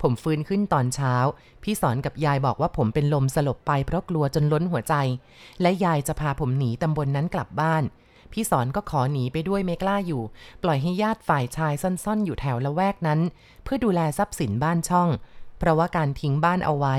[0.00, 1.14] ผมฟื้นขึ้นตอนเช้า
[1.62, 4.94] พี่สอนกับยายบอกว่าผมเป็นลมสลบไปเพราะกลัวจนล้นหัวใจ
[5.60, 7.82] และยายจะพาผมหนีตำบลนนั้นกลับบ้าน
[8.32, 10.22] พี่สอนก็ขอหนีไปด้วยไม่กล้าอยู่
[10.62, 13.20] ปล่อยให้ญาติฝ่ายชายซ่อนๆอยู่แถวละแวกนั้น
[13.64, 15.08] เพื่อดูแลทรัพย์สินบ้านช่อง
[15.58, 16.96] เพราะว่าการทิ้งบ้านเอาไว้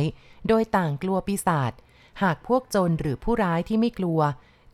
[0.47, 1.71] โดยต่างกลัวปีศาจ
[2.23, 4.19] หากพวกโจรหรือผู้ร้ายที่ไม่กลัว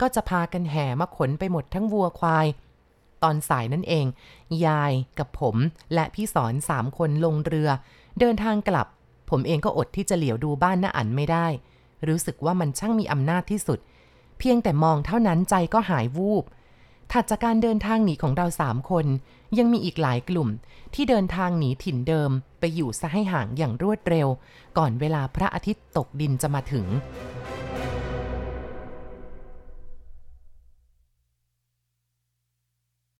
[0.00, 2.46] ก็จะพากันแห่มาขนไปหมดทั้งวัวควาย
[3.22, 4.06] ตอนสายนั่นเอง
[4.66, 5.56] ยายกับผม
[5.94, 7.68] และพี่สอนสามคนลงเรือ
[8.20, 8.86] เดินทางกลับ
[9.30, 11.46] ผมเองก็อดที่จะเหลียวดูบ้านน้าอันไม่ได้
[12.08, 13.78] รู้สึกว่ามันช่างมีอำนาจที่สุด
[14.38, 16.44] เพียงแต่มองเท่านั้นใจก็หายวูบ
[17.12, 19.06] ถัดจากการเดินทางหนีของเราสามคน
[19.58, 20.48] ยังมีอีกหลายกลุ่ม
[20.94, 22.30] ที่เดินทางหนีถิ่นเดิม
[22.60, 24.28] ไปอยู่ซะให้ห่างอย่างรวดเร็ว
[24.78, 26.86] ก่อนเวลาพระอาทิตย์ตกดินจะมาถึง